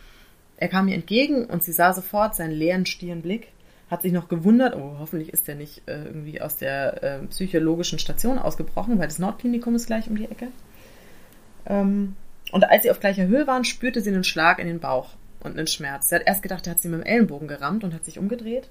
er 0.57 0.69
kam 0.69 0.89
ihr 0.89 0.95
entgegen 0.95 1.47
und 1.47 1.63
sie 1.63 1.73
sah 1.73 1.93
sofort 1.93 2.35
seinen 2.35 2.53
leeren, 2.53 2.87
stieren 2.87 3.23
Blick, 3.23 3.49
hat 3.91 4.03
sich 4.03 4.13
noch 4.13 4.29
gewundert, 4.29 4.77
oh, 4.77 4.97
hoffentlich 4.99 5.33
ist 5.33 5.49
er 5.49 5.55
nicht 5.55 5.83
äh, 5.87 6.05
irgendwie 6.05 6.41
aus 6.41 6.57
der 6.57 7.03
äh, 7.03 7.19
psychologischen 7.27 7.99
Station 7.99 8.39
ausgebrochen, 8.39 8.99
weil 8.99 9.09
das 9.09 9.19
Nordklinikum 9.19 9.75
ist 9.75 9.87
gleich 9.87 10.09
um 10.09 10.17
die 10.17 10.25
Ecke. 10.25 10.49
Ähm, 11.67 12.17
und 12.55 12.71
als 12.71 12.85
sie 12.85 12.91
auf 12.93 13.01
gleicher 13.01 13.27
Höhe 13.27 13.49
waren, 13.49 13.65
spürte 13.65 14.01
sie 14.01 14.11
einen 14.11 14.23
Schlag 14.23 14.61
in 14.61 14.69
den 14.69 14.79
Bauch 14.79 15.09
und 15.41 15.59
einen 15.59 15.67
Schmerz. 15.67 16.09
Sie 16.09 16.15
hat 16.15 16.23
erst 16.25 16.41
gedacht, 16.41 16.69
er 16.69 16.75
hat 16.75 16.81
sie 16.81 16.87
mit 16.87 17.01
dem 17.01 17.05
Ellenbogen 17.05 17.49
gerammt 17.49 17.83
und 17.83 17.93
hat 17.93 18.05
sich 18.05 18.17
umgedreht. 18.17 18.69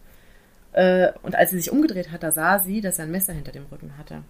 Äh, 0.71 1.09
und 1.21 1.35
als 1.35 1.49
sie 1.49 1.57
sich 1.57 1.69
umgedreht 1.69 2.09
hat, 2.09 2.23
da 2.23 2.31
sah 2.31 2.59
sie, 2.59 2.79
dass 2.79 2.97
er 2.97 3.03
ein 3.03 3.11
Messer 3.11 3.33
hinter 3.33 3.51
dem 3.51 3.65
Rücken 3.69 3.97
hatte. 3.97 4.23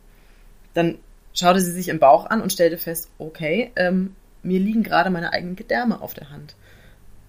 Dann 0.73 0.97
schaute 1.35 1.61
sie 1.61 1.71
sich 1.71 1.89
im 1.89 1.99
Bauch 1.99 2.25
an 2.25 2.41
und 2.41 2.51
stellte 2.51 2.79
fest, 2.79 3.11
okay, 3.19 3.71
ähm, 3.75 4.15
mir 4.41 4.59
liegen 4.59 4.81
gerade 4.81 5.11
meine 5.11 5.33
eigenen 5.33 5.55
Gedärme 5.55 6.01
auf 6.01 6.15
der 6.15 6.31
Hand. 6.31 6.55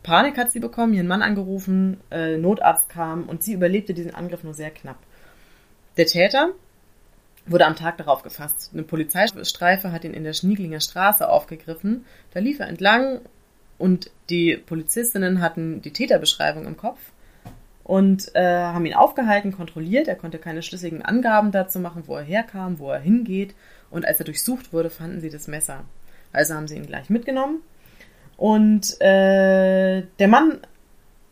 Panik 0.03 0.39
hat 0.39 0.51
sie 0.51 0.61
bekommen, 0.61 0.95
ihren 0.95 1.07
Mann 1.07 1.21
angerufen, 1.21 2.01
äh, 2.11 2.39
Notarzt 2.39 2.89
kam 2.89 3.25
und 3.25 3.43
sie 3.43 3.53
überlebte 3.53 3.93
diesen 3.93 4.15
Angriff 4.15 4.45
nur 4.45 4.55
sehr 4.55 4.71
knapp. 4.71 4.97
Der 5.99 6.07
Täter 6.07 6.53
wurde 7.47 7.67
am 7.67 7.77
Tag 7.77 7.99
darauf 7.99 8.23
gefasst. 8.23 8.71
Eine 8.73 8.83
Polizeistreife 8.83 9.93
hat 9.93 10.05
ihn 10.05 10.15
in 10.15 10.25
der 10.25 10.33
Schnieglinger 10.33 10.81
Straße 10.81 11.29
aufgegriffen. 11.29 12.05
Da 12.33 12.41
lief 12.41 12.61
er 12.61 12.69
entlang 12.69 13.21
und 13.79 14.11
die 14.31 14.57
Polizistinnen 14.57 15.41
hatten 15.41 15.83
die 15.83 15.93
Täterbeschreibung 15.93 16.67
im 16.67 16.77
Kopf 16.77 17.01
und 17.83 18.35
äh, 18.35 18.43
haben 18.43 18.87
ihn 18.87 18.95
aufgehalten, 18.95 19.53
kontrolliert. 19.53 20.09
Er 20.09 20.17
konnte 20.17 20.39
keine 20.39 20.63
schlüssigen 20.63 21.03
Angaben 21.03 21.53
dazu 21.53 21.79
machen, 21.79 22.05
wo 22.07 22.17
er 22.17 22.23
herkam, 22.23 22.79
wo 22.79 22.91
er 22.91 23.01
hingeht. 23.01 23.55
Und 23.91 24.07
als 24.07 24.19
er 24.19 24.25
durchsucht 24.25 24.73
wurde, 24.73 24.91
fanden 24.91 25.21
sie 25.21 25.31
das 25.31 25.47
Messer. 25.49 25.85
Also 26.33 26.55
haben 26.55 26.67
sie 26.67 26.77
ihn 26.77 26.87
gleich 26.87 27.11
mitgenommen. 27.11 27.61
Und 28.37 29.01
äh, 29.01 30.03
der 30.19 30.29
Mann 30.29 30.61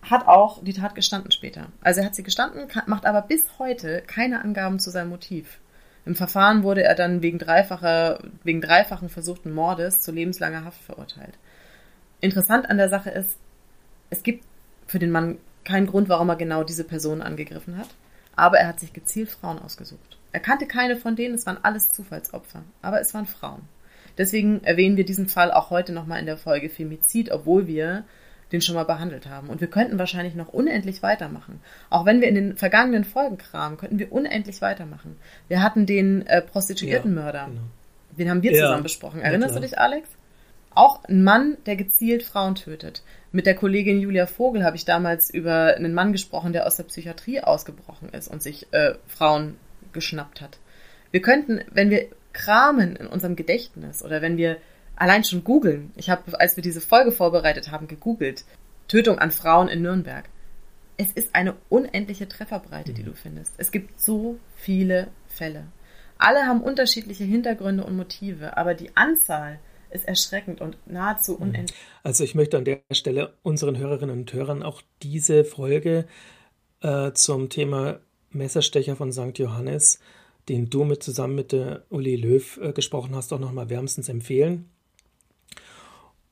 hat 0.02 0.28
auch 0.28 0.62
die 0.62 0.74
Tat 0.74 0.94
gestanden 0.94 1.30
später. 1.30 1.68
Also 1.80 2.00
er 2.00 2.06
hat 2.06 2.14
sie 2.14 2.22
gestanden, 2.22 2.68
macht 2.86 3.06
aber 3.06 3.22
bis 3.22 3.44
heute 3.58 4.02
keine 4.06 4.42
Angaben 4.42 4.78
zu 4.78 4.90
seinem 4.90 5.08
Motiv. 5.08 5.58
Im 6.04 6.14
Verfahren 6.14 6.62
wurde 6.62 6.82
er 6.82 6.94
dann 6.94 7.22
wegen, 7.22 7.38
dreifacher, 7.38 8.18
wegen 8.42 8.60
dreifachen 8.60 9.08
versuchten 9.08 9.52
Mordes 9.52 10.00
zu 10.00 10.10
lebenslanger 10.10 10.64
Haft 10.64 10.82
verurteilt. 10.82 11.34
Interessant 12.20 12.68
an 12.68 12.76
der 12.76 12.88
Sache 12.88 13.10
ist, 13.10 13.36
es 14.10 14.22
gibt 14.22 14.44
für 14.86 14.98
den 14.98 15.10
Mann 15.10 15.38
keinen 15.64 15.86
Grund, 15.86 16.08
warum 16.08 16.28
er 16.28 16.36
genau 16.36 16.64
diese 16.64 16.84
Person 16.84 17.22
angegriffen 17.22 17.78
hat, 17.78 17.88
aber 18.34 18.58
er 18.58 18.68
hat 18.68 18.80
sich 18.80 18.92
gezielt 18.92 19.30
Frauen 19.30 19.60
ausgesucht. 19.60 20.18
Er 20.32 20.40
kannte 20.40 20.66
keine 20.66 20.96
von 20.96 21.14
denen, 21.14 21.34
es 21.34 21.46
waren 21.46 21.58
alles 21.62 21.92
Zufallsopfer, 21.92 22.62
aber 22.80 23.00
es 23.00 23.14
waren 23.14 23.26
Frauen. 23.26 23.62
Deswegen 24.18 24.62
erwähnen 24.64 24.96
wir 24.96 25.04
diesen 25.04 25.28
Fall 25.28 25.52
auch 25.52 25.70
heute 25.70 25.92
nochmal 25.92 26.20
in 26.20 26.26
der 26.26 26.36
Folge 26.36 26.68
Femizid, 26.68 27.30
obwohl 27.30 27.66
wir 27.66 28.04
den 28.52 28.60
schon 28.60 28.74
mal 28.74 28.84
behandelt 28.84 29.28
haben. 29.28 29.48
Und 29.48 29.60
wir 29.60 29.68
könnten 29.68 29.98
wahrscheinlich 29.98 30.34
noch 30.34 30.48
unendlich 30.48 31.02
weitermachen. 31.02 31.60
Auch 31.90 32.04
wenn 32.04 32.20
wir 32.20 32.28
in 32.28 32.34
den 32.34 32.56
vergangenen 32.56 33.04
Folgen 33.04 33.38
kramen, 33.38 33.78
könnten 33.78 33.98
wir 33.98 34.12
unendlich 34.12 34.60
weitermachen. 34.60 35.16
Wir 35.48 35.62
hatten 35.62 35.86
den 35.86 36.26
äh, 36.26 36.42
Prostituiertenmörder. 36.42 37.38
Ja, 37.38 37.46
genau. 37.46 37.60
Den 38.18 38.30
haben 38.30 38.42
wir 38.42 38.52
ja, 38.52 38.66
zusammen 38.66 38.82
besprochen. 38.82 39.20
Erinnerst 39.22 39.56
du 39.56 39.60
dich, 39.60 39.78
Alex? 39.78 40.08
Auch 40.74 41.04
ein 41.04 41.22
Mann, 41.22 41.56
der 41.66 41.76
gezielt 41.76 42.22
Frauen 42.22 42.54
tötet. 42.54 43.02
Mit 43.30 43.46
der 43.46 43.54
Kollegin 43.54 44.00
Julia 44.00 44.26
Vogel 44.26 44.64
habe 44.64 44.76
ich 44.76 44.84
damals 44.84 45.30
über 45.30 45.74
einen 45.74 45.94
Mann 45.94 46.12
gesprochen, 46.12 46.52
der 46.52 46.66
aus 46.66 46.76
der 46.76 46.84
Psychiatrie 46.84 47.40
ausgebrochen 47.40 48.10
ist 48.10 48.28
und 48.28 48.42
sich 48.42 48.72
äh, 48.72 48.94
Frauen 49.06 49.56
geschnappt 49.92 50.40
hat. 50.40 50.58
Wir 51.10 51.20
könnten, 51.20 51.60
wenn 51.70 51.90
wir 51.90 52.06
kramen 52.32 52.96
in 52.96 53.06
unserem 53.06 53.36
Gedächtnis 53.36 54.02
oder 54.02 54.22
wenn 54.22 54.36
wir 54.36 54.56
allein 55.02 55.24
schon 55.24 55.42
googeln. 55.42 55.90
Ich 55.96 56.10
habe, 56.10 56.38
als 56.38 56.54
wir 56.54 56.62
diese 56.62 56.80
Folge 56.80 57.10
vorbereitet 57.10 57.72
haben, 57.72 57.88
gegoogelt. 57.88 58.44
Tötung 58.86 59.18
an 59.18 59.32
Frauen 59.32 59.66
in 59.66 59.82
Nürnberg. 59.82 60.28
Es 60.96 61.10
ist 61.10 61.34
eine 61.34 61.56
unendliche 61.68 62.28
Trefferbreite, 62.28 62.92
die 62.92 63.02
du 63.02 63.12
findest. 63.12 63.52
Es 63.56 63.72
gibt 63.72 64.00
so 64.00 64.38
viele 64.54 65.08
Fälle. 65.26 65.66
Alle 66.18 66.46
haben 66.46 66.62
unterschiedliche 66.62 67.24
Hintergründe 67.24 67.84
und 67.84 67.96
Motive, 67.96 68.56
aber 68.56 68.74
die 68.74 68.96
Anzahl 68.96 69.58
ist 69.90 70.06
erschreckend 70.06 70.60
und 70.60 70.76
nahezu 70.86 71.32
mhm. 71.32 71.42
unendlich. 71.42 71.78
Also 72.04 72.22
ich 72.22 72.36
möchte 72.36 72.56
an 72.56 72.64
der 72.64 72.82
Stelle 72.92 73.34
unseren 73.42 73.76
Hörerinnen 73.76 74.20
und 74.20 74.32
Hörern 74.32 74.62
auch 74.62 74.82
diese 75.02 75.44
Folge 75.44 76.06
äh, 76.80 77.10
zum 77.12 77.48
Thema 77.48 77.98
Messerstecher 78.30 78.94
von 78.94 79.10
St. 79.10 79.36
Johannes, 79.36 79.98
den 80.48 80.70
du 80.70 80.84
mit 80.84 81.02
zusammen 81.02 81.34
mit 81.34 81.50
der 81.50 81.82
Uli 81.88 82.14
Löw 82.14 82.60
äh, 82.62 82.72
gesprochen 82.72 83.16
hast, 83.16 83.32
auch 83.32 83.40
nochmal 83.40 83.68
wärmstens 83.68 84.08
empfehlen. 84.08 84.71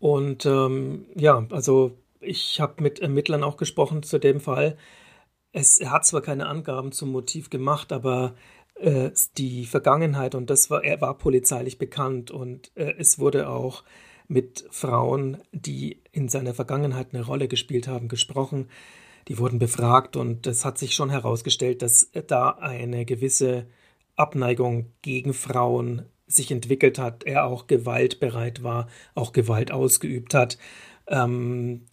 Und 0.00 0.46
ähm, 0.46 1.06
ja, 1.14 1.46
also 1.50 1.92
ich 2.20 2.60
habe 2.60 2.82
mit 2.82 2.98
Ermittlern 2.98 3.44
auch 3.44 3.56
gesprochen 3.56 4.02
zu 4.02 4.18
dem 4.18 4.40
Fall. 4.40 4.76
Es, 5.52 5.78
er 5.78 5.92
hat 5.92 6.06
zwar 6.06 6.22
keine 6.22 6.46
Angaben 6.46 6.90
zum 6.90 7.12
Motiv 7.12 7.50
gemacht, 7.50 7.92
aber 7.92 8.34
äh, 8.76 9.10
die 9.36 9.66
Vergangenheit 9.66 10.34
und 10.34 10.50
das 10.50 10.70
war, 10.70 10.82
er 10.84 11.00
war 11.00 11.16
polizeilich 11.18 11.78
bekannt 11.78 12.30
und 12.30 12.72
äh, 12.76 12.94
es 12.98 13.18
wurde 13.18 13.48
auch 13.48 13.84
mit 14.26 14.64
Frauen, 14.70 15.38
die 15.52 16.02
in 16.12 16.28
seiner 16.28 16.54
Vergangenheit 16.54 17.08
eine 17.12 17.24
Rolle 17.24 17.48
gespielt 17.48 17.88
haben, 17.88 18.08
gesprochen. 18.08 18.68
Die 19.28 19.38
wurden 19.38 19.58
befragt 19.58 20.16
und 20.16 20.46
es 20.46 20.64
hat 20.64 20.78
sich 20.78 20.94
schon 20.94 21.10
herausgestellt, 21.10 21.82
dass 21.82 22.10
da 22.26 22.50
eine 22.50 23.04
gewisse 23.04 23.66
Abneigung 24.16 24.92
gegen 25.02 25.34
Frauen 25.34 26.06
sich 26.32 26.50
entwickelt 26.50 26.98
hat, 26.98 27.24
er 27.24 27.44
auch 27.44 27.66
gewaltbereit 27.66 28.62
war, 28.62 28.88
auch 29.14 29.32
Gewalt 29.32 29.72
ausgeübt 29.72 30.34
hat. 30.34 30.58
Ähm, 31.06 31.86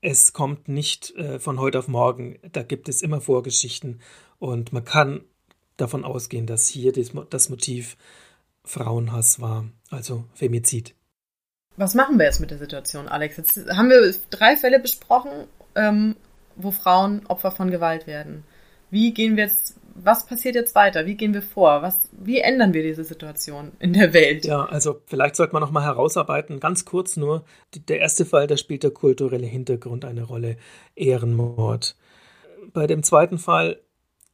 es 0.00 0.32
kommt 0.32 0.68
nicht 0.68 1.14
äh, 1.16 1.38
von 1.38 1.58
heute 1.58 1.78
auf 1.78 1.88
morgen, 1.88 2.38
da 2.52 2.62
gibt 2.62 2.88
es 2.88 3.02
immer 3.02 3.20
Vorgeschichten 3.20 4.00
und 4.38 4.72
man 4.72 4.84
kann 4.84 5.22
davon 5.76 6.04
ausgehen, 6.04 6.46
dass 6.46 6.68
hier 6.68 6.92
das, 6.92 7.48
Motiv 7.48 7.96
Frauenhass 8.64 9.40
war, 9.40 9.66
also 9.90 10.24
Femizid. 10.34 10.94
Was 11.76 11.94
machen 11.94 12.18
wir 12.18 12.24
jetzt 12.24 12.40
mit 12.40 12.50
der 12.50 12.58
Situation, 12.58 13.06
Alex? 13.08 13.36
Jetzt 13.36 13.68
haben 13.68 13.90
wir 13.90 14.14
drei 14.30 14.56
Fälle 14.56 14.80
besprochen, 14.80 15.46
ähm, 15.74 16.16
wo 16.56 16.70
Frauen 16.70 17.26
Opfer 17.26 17.50
von 17.50 17.70
Gewalt 17.70 18.06
werden. 18.06 18.44
Wie 18.90 19.12
gehen 19.12 19.36
wir 19.36 19.44
jetzt 19.44 19.76
was 20.02 20.26
passiert 20.26 20.54
jetzt 20.54 20.74
weiter? 20.74 21.06
Wie 21.06 21.14
gehen 21.14 21.34
wir 21.34 21.42
vor? 21.42 21.82
Was, 21.82 22.10
wie 22.12 22.40
ändern 22.40 22.74
wir 22.74 22.82
diese 22.82 23.04
Situation 23.04 23.72
in 23.78 23.92
der 23.92 24.12
Welt? 24.12 24.44
Ja, 24.44 24.64
also 24.64 25.00
vielleicht 25.06 25.36
sollte 25.36 25.52
man 25.52 25.62
noch 25.62 25.70
mal 25.70 25.84
herausarbeiten, 25.84 26.60
ganz 26.60 26.84
kurz 26.84 27.16
nur, 27.16 27.44
der 27.74 28.00
erste 28.00 28.26
Fall, 28.26 28.46
da 28.46 28.56
spielt 28.56 28.82
der 28.82 28.90
kulturelle 28.90 29.46
Hintergrund 29.46 30.04
eine 30.04 30.22
Rolle, 30.22 30.56
Ehrenmord. 30.94 31.96
Bei 32.72 32.86
dem 32.86 33.02
zweiten 33.02 33.38
Fall 33.38 33.80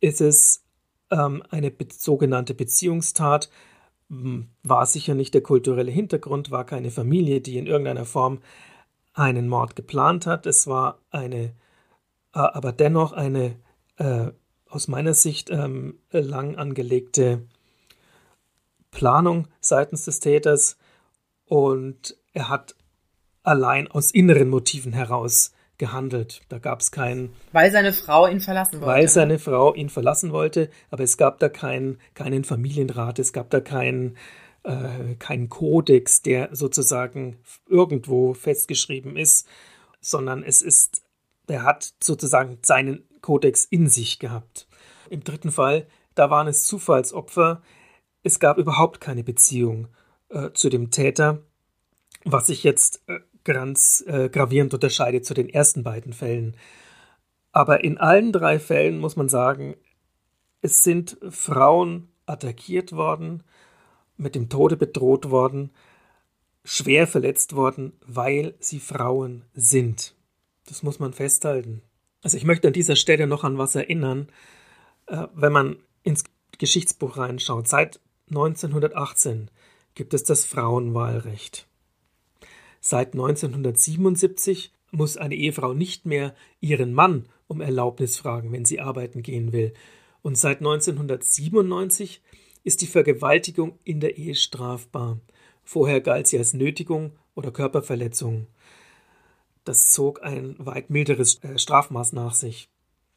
ist 0.00 0.20
es 0.20 0.64
ähm, 1.10 1.42
eine 1.50 1.70
be 1.70 1.86
sogenannte 1.90 2.54
Beziehungstat, 2.54 3.50
hm, 4.08 4.48
war 4.62 4.86
sicher 4.86 5.14
nicht 5.14 5.34
der 5.34 5.42
kulturelle 5.42 5.90
Hintergrund, 5.90 6.50
war 6.50 6.64
keine 6.64 6.90
Familie, 6.90 7.40
die 7.40 7.58
in 7.58 7.66
irgendeiner 7.66 8.04
Form 8.04 8.40
einen 9.14 9.48
Mord 9.48 9.76
geplant 9.76 10.26
hat. 10.26 10.46
Es 10.46 10.66
war 10.66 11.00
eine, 11.10 11.54
äh, 12.34 12.38
aber 12.38 12.72
dennoch 12.72 13.12
eine 13.12 13.56
äh, 13.96 14.32
aus 14.72 14.88
meiner 14.88 15.12
Sicht 15.12 15.50
ähm, 15.50 15.98
lang 16.10 16.56
angelegte 16.56 17.42
Planung 18.90 19.48
seitens 19.60 20.06
des 20.06 20.20
Täters 20.20 20.78
und 21.44 22.16
er 22.32 22.48
hat 22.48 22.74
allein 23.42 23.88
aus 23.88 24.10
inneren 24.10 24.48
Motiven 24.48 24.92
heraus 24.92 25.52
gehandelt. 25.76 26.40
Da 26.48 26.58
gab 26.58 26.80
es 26.80 26.90
keinen. 26.90 27.34
Weil 27.52 27.70
seine 27.70 27.92
Frau 27.92 28.26
ihn 28.26 28.40
verlassen 28.40 28.80
wollte. 28.80 28.86
Weil 28.86 29.08
seine 29.08 29.38
Frau 29.38 29.74
ihn 29.74 29.90
verlassen 29.90 30.32
wollte, 30.32 30.70
aber 30.90 31.02
es 31.02 31.18
gab 31.18 31.38
da 31.38 31.48
keinen, 31.50 31.98
keinen 32.14 32.44
Familienrat, 32.44 33.18
es 33.18 33.32
gab 33.32 33.50
da 33.50 33.60
keinen, 33.60 34.16
äh, 34.62 35.16
keinen 35.18 35.50
Kodex, 35.50 36.22
der 36.22 36.48
sozusagen 36.52 37.38
irgendwo 37.68 38.32
festgeschrieben 38.32 39.16
ist, 39.16 39.46
sondern 40.00 40.42
es 40.42 40.62
ist, 40.62 41.02
er 41.46 41.64
hat 41.64 41.92
sozusagen 42.02 42.58
seinen 42.62 43.04
Kodex 43.22 43.64
in 43.64 43.88
sich 43.88 44.18
gehabt. 44.18 44.68
Im 45.08 45.24
dritten 45.24 45.50
Fall, 45.50 45.86
da 46.14 46.28
waren 46.28 46.48
es 46.48 46.66
Zufallsopfer. 46.66 47.62
Es 48.22 48.38
gab 48.38 48.58
überhaupt 48.58 49.00
keine 49.00 49.24
Beziehung 49.24 49.88
äh, 50.28 50.50
zu 50.52 50.68
dem 50.68 50.90
Täter, 50.90 51.42
was 52.24 52.48
sich 52.48 52.64
jetzt 52.64 53.02
äh, 53.06 53.20
ganz 53.44 54.04
äh, 54.06 54.28
gravierend 54.28 54.74
unterscheidet 54.74 55.24
zu 55.24 55.34
den 55.34 55.48
ersten 55.48 55.82
beiden 55.82 56.12
Fällen. 56.12 56.56
Aber 57.52 57.84
in 57.84 57.98
allen 57.98 58.32
drei 58.32 58.58
Fällen 58.58 58.98
muss 58.98 59.16
man 59.16 59.28
sagen, 59.28 59.76
es 60.60 60.82
sind 60.82 61.18
Frauen 61.28 62.08
attackiert 62.26 62.92
worden, 62.92 63.42
mit 64.16 64.34
dem 64.34 64.48
Tode 64.48 64.76
bedroht 64.76 65.30
worden, 65.30 65.70
schwer 66.64 67.06
verletzt 67.06 67.54
worden, 67.54 67.92
weil 68.06 68.54
sie 68.60 68.78
Frauen 68.78 69.44
sind. 69.54 70.14
Das 70.66 70.82
muss 70.82 71.00
man 71.00 71.12
festhalten. 71.12 71.82
Also 72.22 72.36
ich 72.36 72.44
möchte 72.44 72.68
an 72.68 72.72
dieser 72.72 72.96
Stelle 72.96 73.26
noch 73.26 73.44
an 73.44 73.58
was 73.58 73.74
erinnern, 73.74 74.28
äh, 75.06 75.26
wenn 75.34 75.52
man 75.52 75.76
ins 76.02 76.24
Geschichtsbuch 76.58 77.16
reinschaut. 77.16 77.68
Seit 77.68 78.00
1918 78.30 79.50
gibt 79.94 80.14
es 80.14 80.24
das 80.24 80.44
Frauenwahlrecht. 80.44 81.66
Seit 82.80 83.12
1977 83.12 84.72
muss 84.90 85.16
eine 85.16 85.34
Ehefrau 85.34 85.74
nicht 85.74 86.06
mehr 86.06 86.34
ihren 86.60 86.92
Mann 86.94 87.26
um 87.48 87.60
Erlaubnis 87.60 88.16
fragen, 88.16 88.52
wenn 88.52 88.64
sie 88.64 88.80
arbeiten 88.80 89.22
gehen 89.22 89.52
will. 89.52 89.72
Und 90.22 90.38
seit 90.38 90.58
1997 90.58 92.22
ist 92.64 92.80
die 92.80 92.86
Vergewaltigung 92.86 93.78
in 93.84 94.00
der 94.00 94.16
Ehe 94.16 94.34
strafbar. 94.34 95.20
Vorher 95.64 96.00
galt 96.00 96.26
sie 96.28 96.38
als 96.38 96.54
Nötigung 96.54 97.12
oder 97.34 97.50
Körperverletzung. 97.50 98.46
Das 99.64 99.88
zog 99.88 100.22
ein 100.22 100.56
weit 100.58 100.90
milderes 100.90 101.42
äh, 101.42 101.58
Strafmaß 101.58 102.12
nach 102.12 102.34
sich. 102.34 102.68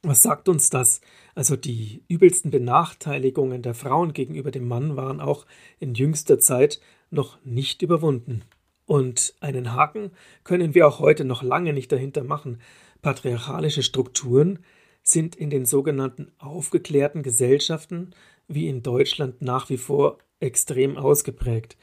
Was 0.03 0.21
sagt 0.21 0.47
uns 0.47 0.69
das? 0.69 1.01
Also 1.33 1.55
die 1.55 2.03
übelsten 2.07 2.51
Benachteiligungen 2.51 3.63
der 3.63 3.73
Frauen 3.73 4.13
gegenüber 4.13 4.51
dem 4.51 4.67
Mann 4.67 4.95
waren 4.95 5.19
auch 5.19 5.47
in 5.79 5.95
jüngster 5.95 6.39
Zeit 6.39 6.79
noch 7.09 7.39
nicht 7.43 7.81
überwunden. 7.81 8.43
Und 8.85 9.33
einen 9.39 9.73
Haken 9.73 10.11
können 10.43 10.75
wir 10.75 10.87
auch 10.87 10.99
heute 10.99 11.25
noch 11.25 11.41
lange 11.41 11.73
nicht 11.73 11.91
dahinter 11.91 12.23
machen. 12.23 12.61
Patriarchalische 13.01 13.81
Strukturen 13.81 14.59
sind 15.01 15.35
in 15.35 15.49
den 15.49 15.65
sogenannten 15.65 16.31
aufgeklärten 16.37 17.23
Gesellschaften 17.23 18.11
wie 18.47 18.67
in 18.67 18.83
Deutschland 18.83 19.41
nach 19.41 19.69
wie 19.69 19.77
vor 19.77 20.19
extrem 20.39 20.97
ausgeprägt. 20.97 21.77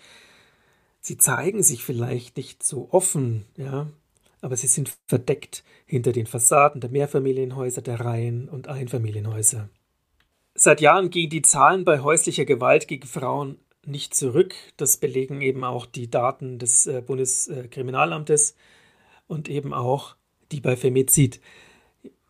Sie 1.00 1.16
zeigen 1.16 1.64
sich 1.64 1.82
vielleicht 1.82 2.36
nicht 2.36 2.62
so 2.62 2.88
offen, 2.92 3.46
ja, 3.56 3.88
aber 4.42 4.56
sie 4.56 4.66
sind 4.66 4.94
verdeckt 5.06 5.64
hinter 5.86 6.12
den 6.12 6.26
Fassaden 6.26 6.80
der 6.80 6.90
Mehrfamilienhäuser, 6.90 7.80
der 7.80 8.00
Reihen 8.00 8.48
und 8.48 8.68
Einfamilienhäuser. 8.68 9.70
Seit 10.54 10.82
Jahren 10.82 11.08
gehen 11.08 11.30
die 11.30 11.42
Zahlen 11.42 11.84
bei 11.84 12.00
häuslicher 12.00 12.44
Gewalt 12.44 12.86
gegen 12.86 13.06
Frauen 13.06 13.58
nicht 13.86 14.14
zurück. 14.14 14.54
Das 14.76 14.98
belegen 14.98 15.40
eben 15.40 15.64
auch 15.64 15.86
die 15.86 16.10
Daten 16.10 16.58
des 16.58 16.86
äh, 16.86 17.00
Bundeskriminalamtes 17.00 18.54
und 19.26 19.48
eben 19.48 19.72
auch 19.72 20.16
die 20.50 20.60
bei 20.60 20.76
Femizid. 20.76 21.40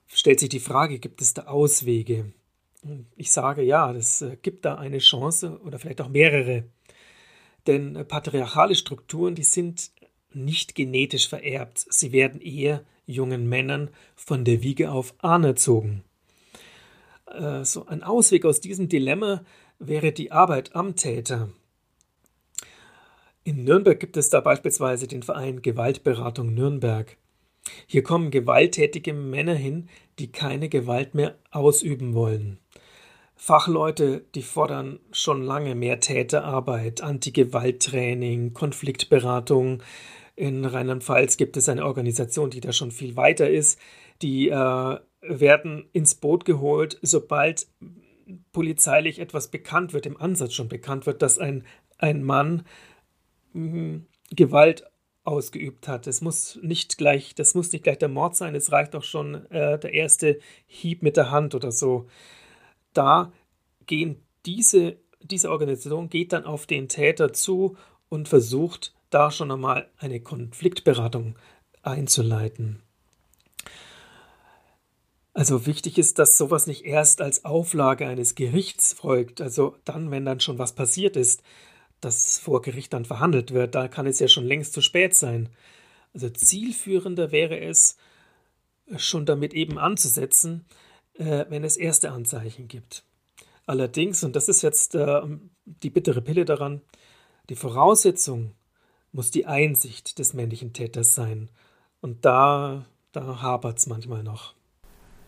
Stellt 0.06 0.40
sich 0.40 0.50
die 0.50 0.60
Frage, 0.60 0.98
gibt 0.98 1.20
es 1.20 1.34
da 1.34 1.44
Auswege? 1.44 2.32
Ich 3.16 3.32
sage 3.32 3.62
ja, 3.62 3.90
es 3.92 4.22
äh, 4.22 4.36
gibt 4.40 4.64
da 4.64 4.76
eine 4.76 4.98
Chance 4.98 5.60
oder 5.64 5.78
vielleicht 5.78 6.00
auch 6.00 6.08
mehrere. 6.08 6.64
Denn 7.66 7.96
äh, 7.96 8.04
patriarchale 8.04 8.74
Strukturen, 8.74 9.34
die 9.34 9.44
sind 9.44 9.90
nicht 10.34 10.74
genetisch 10.74 11.28
vererbt. 11.28 11.86
Sie 11.88 12.12
werden 12.12 12.40
eher 12.40 12.84
jungen 13.06 13.48
Männern 13.48 13.90
von 14.14 14.44
der 14.44 14.62
Wiege 14.62 14.90
auf 14.90 15.14
anerzogen. 15.18 16.04
Äh, 17.26 17.64
so 17.64 17.86
ein 17.86 18.02
Ausweg 18.02 18.44
aus 18.44 18.60
diesem 18.60 18.88
Dilemma 18.88 19.44
wäre 19.78 20.12
die 20.12 20.32
Arbeit 20.32 20.74
am 20.74 20.96
Täter. 20.96 21.50
In 23.44 23.64
Nürnberg 23.64 23.98
gibt 23.98 24.16
es 24.16 24.28
da 24.30 24.40
beispielsweise 24.40 25.08
den 25.08 25.22
Verein 25.22 25.62
Gewaltberatung 25.62 26.54
Nürnberg. 26.54 27.16
Hier 27.86 28.02
kommen 28.02 28.30
gewalttätige 28.30 29.12
Männer 29.12 29.54
hin, 29.54 29.88
die 30.18 30.30
keine 30.30 30.68
Gewalt 30.68 31.14
mehr 31.14 31.36
ausüben 31.50 32.14
wollen. 32.14 32.58
Fachleute, 33.34 34.24
die 34.36 34.42
fordern 34.42 35.00
schon 35.10 35.42
lange 35.42 35.74
mehr 35.74 35.98
Täterarbeit, 35.98 37.00
Anti-Gewalt-Training, 37.00 38.52
Konfliktberatung. 38.54 39.82
In 40.34 40.64
Rheinland-Pfalz 40.64 41.36
gibt 41.36 41.56
es 41.56 41.68
eine 41.68 41.84
Organisation, 41.84 42.50
die 42.50 42.60
da 42.60 42.72
schon 42.72 42.90
viel 42.90 43.16
weiter 43.16 43.50
ist. 43.50 43.78
Die 44.22 44.48
äh, 44.48 44.98
werden 45.20 45.88
ins 45.92 46.14
Boot 46.14 46.44
geholt, 46.44 46.98
sobald 47.02 47.66
polizeilich 48.52 49.18
etwas 49.18 49.48
bekannt 49.48 49.92
wird, 49.92 50.06
im 50.06 50.16
Ansatz 50.16 50.54
schon 50.54 50.68
bekannt 50.68 51.06
wird, 51.06 51.22
dass 51.22 51.38
ein, 51.38 51.64
ein 51.98 52.22
Mann 52.22 52.64
mh, 53.52 53.72
hm, 53.72 54.06
Gewalt 54.30 54.84
ausgeübt 55.24 55.86
hat. 55.86 56.06
Es 56.06 56.20
muss 56.20 56.58
nicht 56.62 56.98
gleich, 56.98 57.34
das 57.34 57.54
muss 57.54 57.72
nicht 57.72 57.84
gleich 57.84 57.98
der 57.98 58.08
Mord 58.08 58.34
sein, 58.34 58.54
es 58.54 58.72
reicht 58.72 58.96
auch 58.96 59.04
schon 59.04 59.46
äh, 59.50 59.78
der 59.78 59.92
erste 59.92 60.40
Hieb 60.66 61.02
mit 61.02 61.16
der 61.16 61.30
Hand 61.30 61.54
oder 61.54 61.70
so. 61.70 62.08
Da 62.92 63.32
gehen 63.86 64.22
diese, 64.46 64.96
diese 65.20 65.50
Organisation 65.50 66.08
geht 66.08 66.32
dann 66.32 66.44
auf 66.44 66.66
den 66.66 66.88
Täter 66.88 67.32
zu 67.32 67.76
und 68.08 68.28
versucht 68.28 68.94
da 69.14 69.30
schon 69.30 69.50
einmal 69.50 69.88
eine 69.98 70.20
Konfliktberatung 70.20 71.36
einzuleiten. 71.82 72.82
Also 75.34 75.66
wichtig 75.66 75.98
ist, 75.98 76.18
dass 76.18 76.36
sowas 76.36 76.66
nicht 76.66 76.84
erst 76.84 77.22
als 77.22 77.44
Auflage 77.44 78.06
eines 78.06 78.34
Gerichts 78.34 78.92
folgt, 78.92 79.40
also 79.40 79.76
dann, 79.84 80.10
wenn 80.10 80.26
dann 80.26 80.40
schon 80.40 80.58
was 80.58 80.74
passiert 80.74 81.16
ist, 81.16 81.42
dass 82.00 82.38
vor 82.38 82.60
Gericht 82.60 82.92
dann 82.92 83.04
verhandelt 83.04 83.52
wird, 83.52 83.74
da 83.74 83.88
kann 83.88 84.06
es 84.06 84.18
ja 84.18 84.28
schon 84.28 84.44
längst 84.44 84.74
zu 84.74 84.82
spät 84.82 85.14
sein. 85.14 85.48
Also 86.12 86.28
zielführender 86.28 87.32
wäre 87.32 87.58
es, 87.60 87.96
schon 88.96 89.24
damit 89.24 89.54
eben 89.54 89.78
anzusetzen, 89.78 90.66
äh, 91.14 91.46
wenn 91.48 91.64
es 91.64 91.76
erste 91.76 92.10
Anzeichen 92.10 92.68
gibt. 92.68 93.04
Allerdings, 93.64 94.24
und 94.24 94.36
das 94.36 94.48
ist 94.48 94.62
jetzt 94.62 94.94
äh, 94.94 95.22
die 95.64 95.90
bittere 95.90 96.20
Pille 96.20 96.44
daran, 96.44 96.82
die 97.48 97.56
Voraussetzung 97.56 98.52
muss 99.12 99.30
die 99.30 99.46
Einsicht 99.46 100.18
des 100.18 100.34
männlichen 100.34 100.72
Täters 100.72 101.14
sein. 101.14 101.50
Und 102.00 102.24
da, 102.24 102.84
da 103.12 103.40
hapert 103.42 103.78
es 103.78 103.86
manchmal 103.86 104.22
noch. 104.22 104.54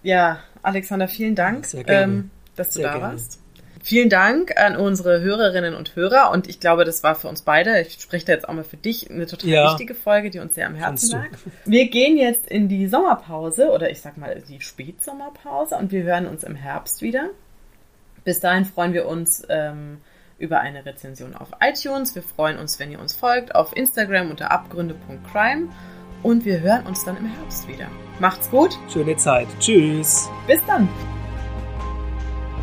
Ja, 0.02 0.40
Alexander, 0.62 1.08
vielen 1.08 1.34
Dank, 1.34 1.66
ähm, 1.86 2.30
dass 2.56 2.68
du 2.70 2.74
Sehr 2.80 2.84
da 2.92 2.98
gerne. 2.98 3.12
warst. 3.14 3.40
Vielen 3.82 4.08
Dank 4.08 4.56
an 4.58 4.76
unsere 4.76 5.20
Hörerinnen 5.20 5.74
und 5.74 5.94
Hörer 5.94 6.30
und 6.30 6.48
ich 6.48 6.58
glaube, 6.58 6.86
das 6.86 7.02
war 7.02 7.14
für 7.14 7.28
uns 7.28 7.42
beide, 7.42 7.82
ich 7.82 8.00
spreche 8.00 8.24
da 8.24 8.32
jetzt 8.32 8.48
auch 8.48 8.54
mal 8.54 8.64
für 8.64 8.78
dich, 8.78 9.10
eine 9.10 9.26
total 9.26 9.48
Ja. 9.50 9.68
wichtige 9.70 9.94
Folge, 9.94 10.30
die 10.30 10.38
uns 10.38 10.54
sehr 10.54 10.66
am 10.66 10.74
Herzen 10.74 11.10
lag. 11.10 11.26
Wir 11.66 11.90
gehen 11.90 12.16
jetzt 12.16 12.46
in 12.46 12.68
die 12.68 12.86
Sommerpause 12.86 13.68
oder 13.70 13.90
ich 13.90 14.00
sag 14.00 14.16
mal 14.16 14.42
die 14.48 14.62
Spätsommerpause 14.62 15.76
und 15.76 15.92
wir 15.92 16.02
hören 16.02 16.26
uns 16.26 16.44
im 16.44 16.54
Herbst 16.54 17.02
wieder. 17.02 17.28
Bis 18.24 18.40
dahin 18.40 18.64
freuen 18.64 18.94
wir 18.94 19.06
uns 19.06 19.42
ähm, 19.50 19.98
über 20.38 20.60
eine 20.60 20.84
Rezension 20.84 21.34
auf 21.34 21.48
iTunes. 21.60 22.14
Wir 22.14 22.22
freuen 22.22 22.58
uns, 22.58 22.78
wenn 22.78 22.90
ihr 22.90 23.00
uns 23.00 23.14
folgt 23.14 23.54
auf 23.54 23.76
Instagram 23.76 24.30
unter 24.30 24.50
abgründe.crime 24.50 25.68
und 26.22 26.44
wir 26.44 26.60
hören 26.60 26.86
uns 26.86 27.04
dann 27.04 27.16
im 27.16 27.26
Herbst 27.26 27.68
wieder. 27.68 27.88
Macht's 28.18 28.50
gut, 28.50 28.78
Schöne 28.92 29.16
Zeit. 29.16 29.48
Tschüss. 29.60 30.28
bis 30.46 30.60
dann. 30.66 30.88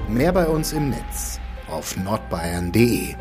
Mehr 0.07 0.31
bei 0.31 0.45
uns 0.45 0.73
im 0.73 0.89
Netz 0.89 1.39
auf 1.69 1.95
nordbayern.de 1.95 3.15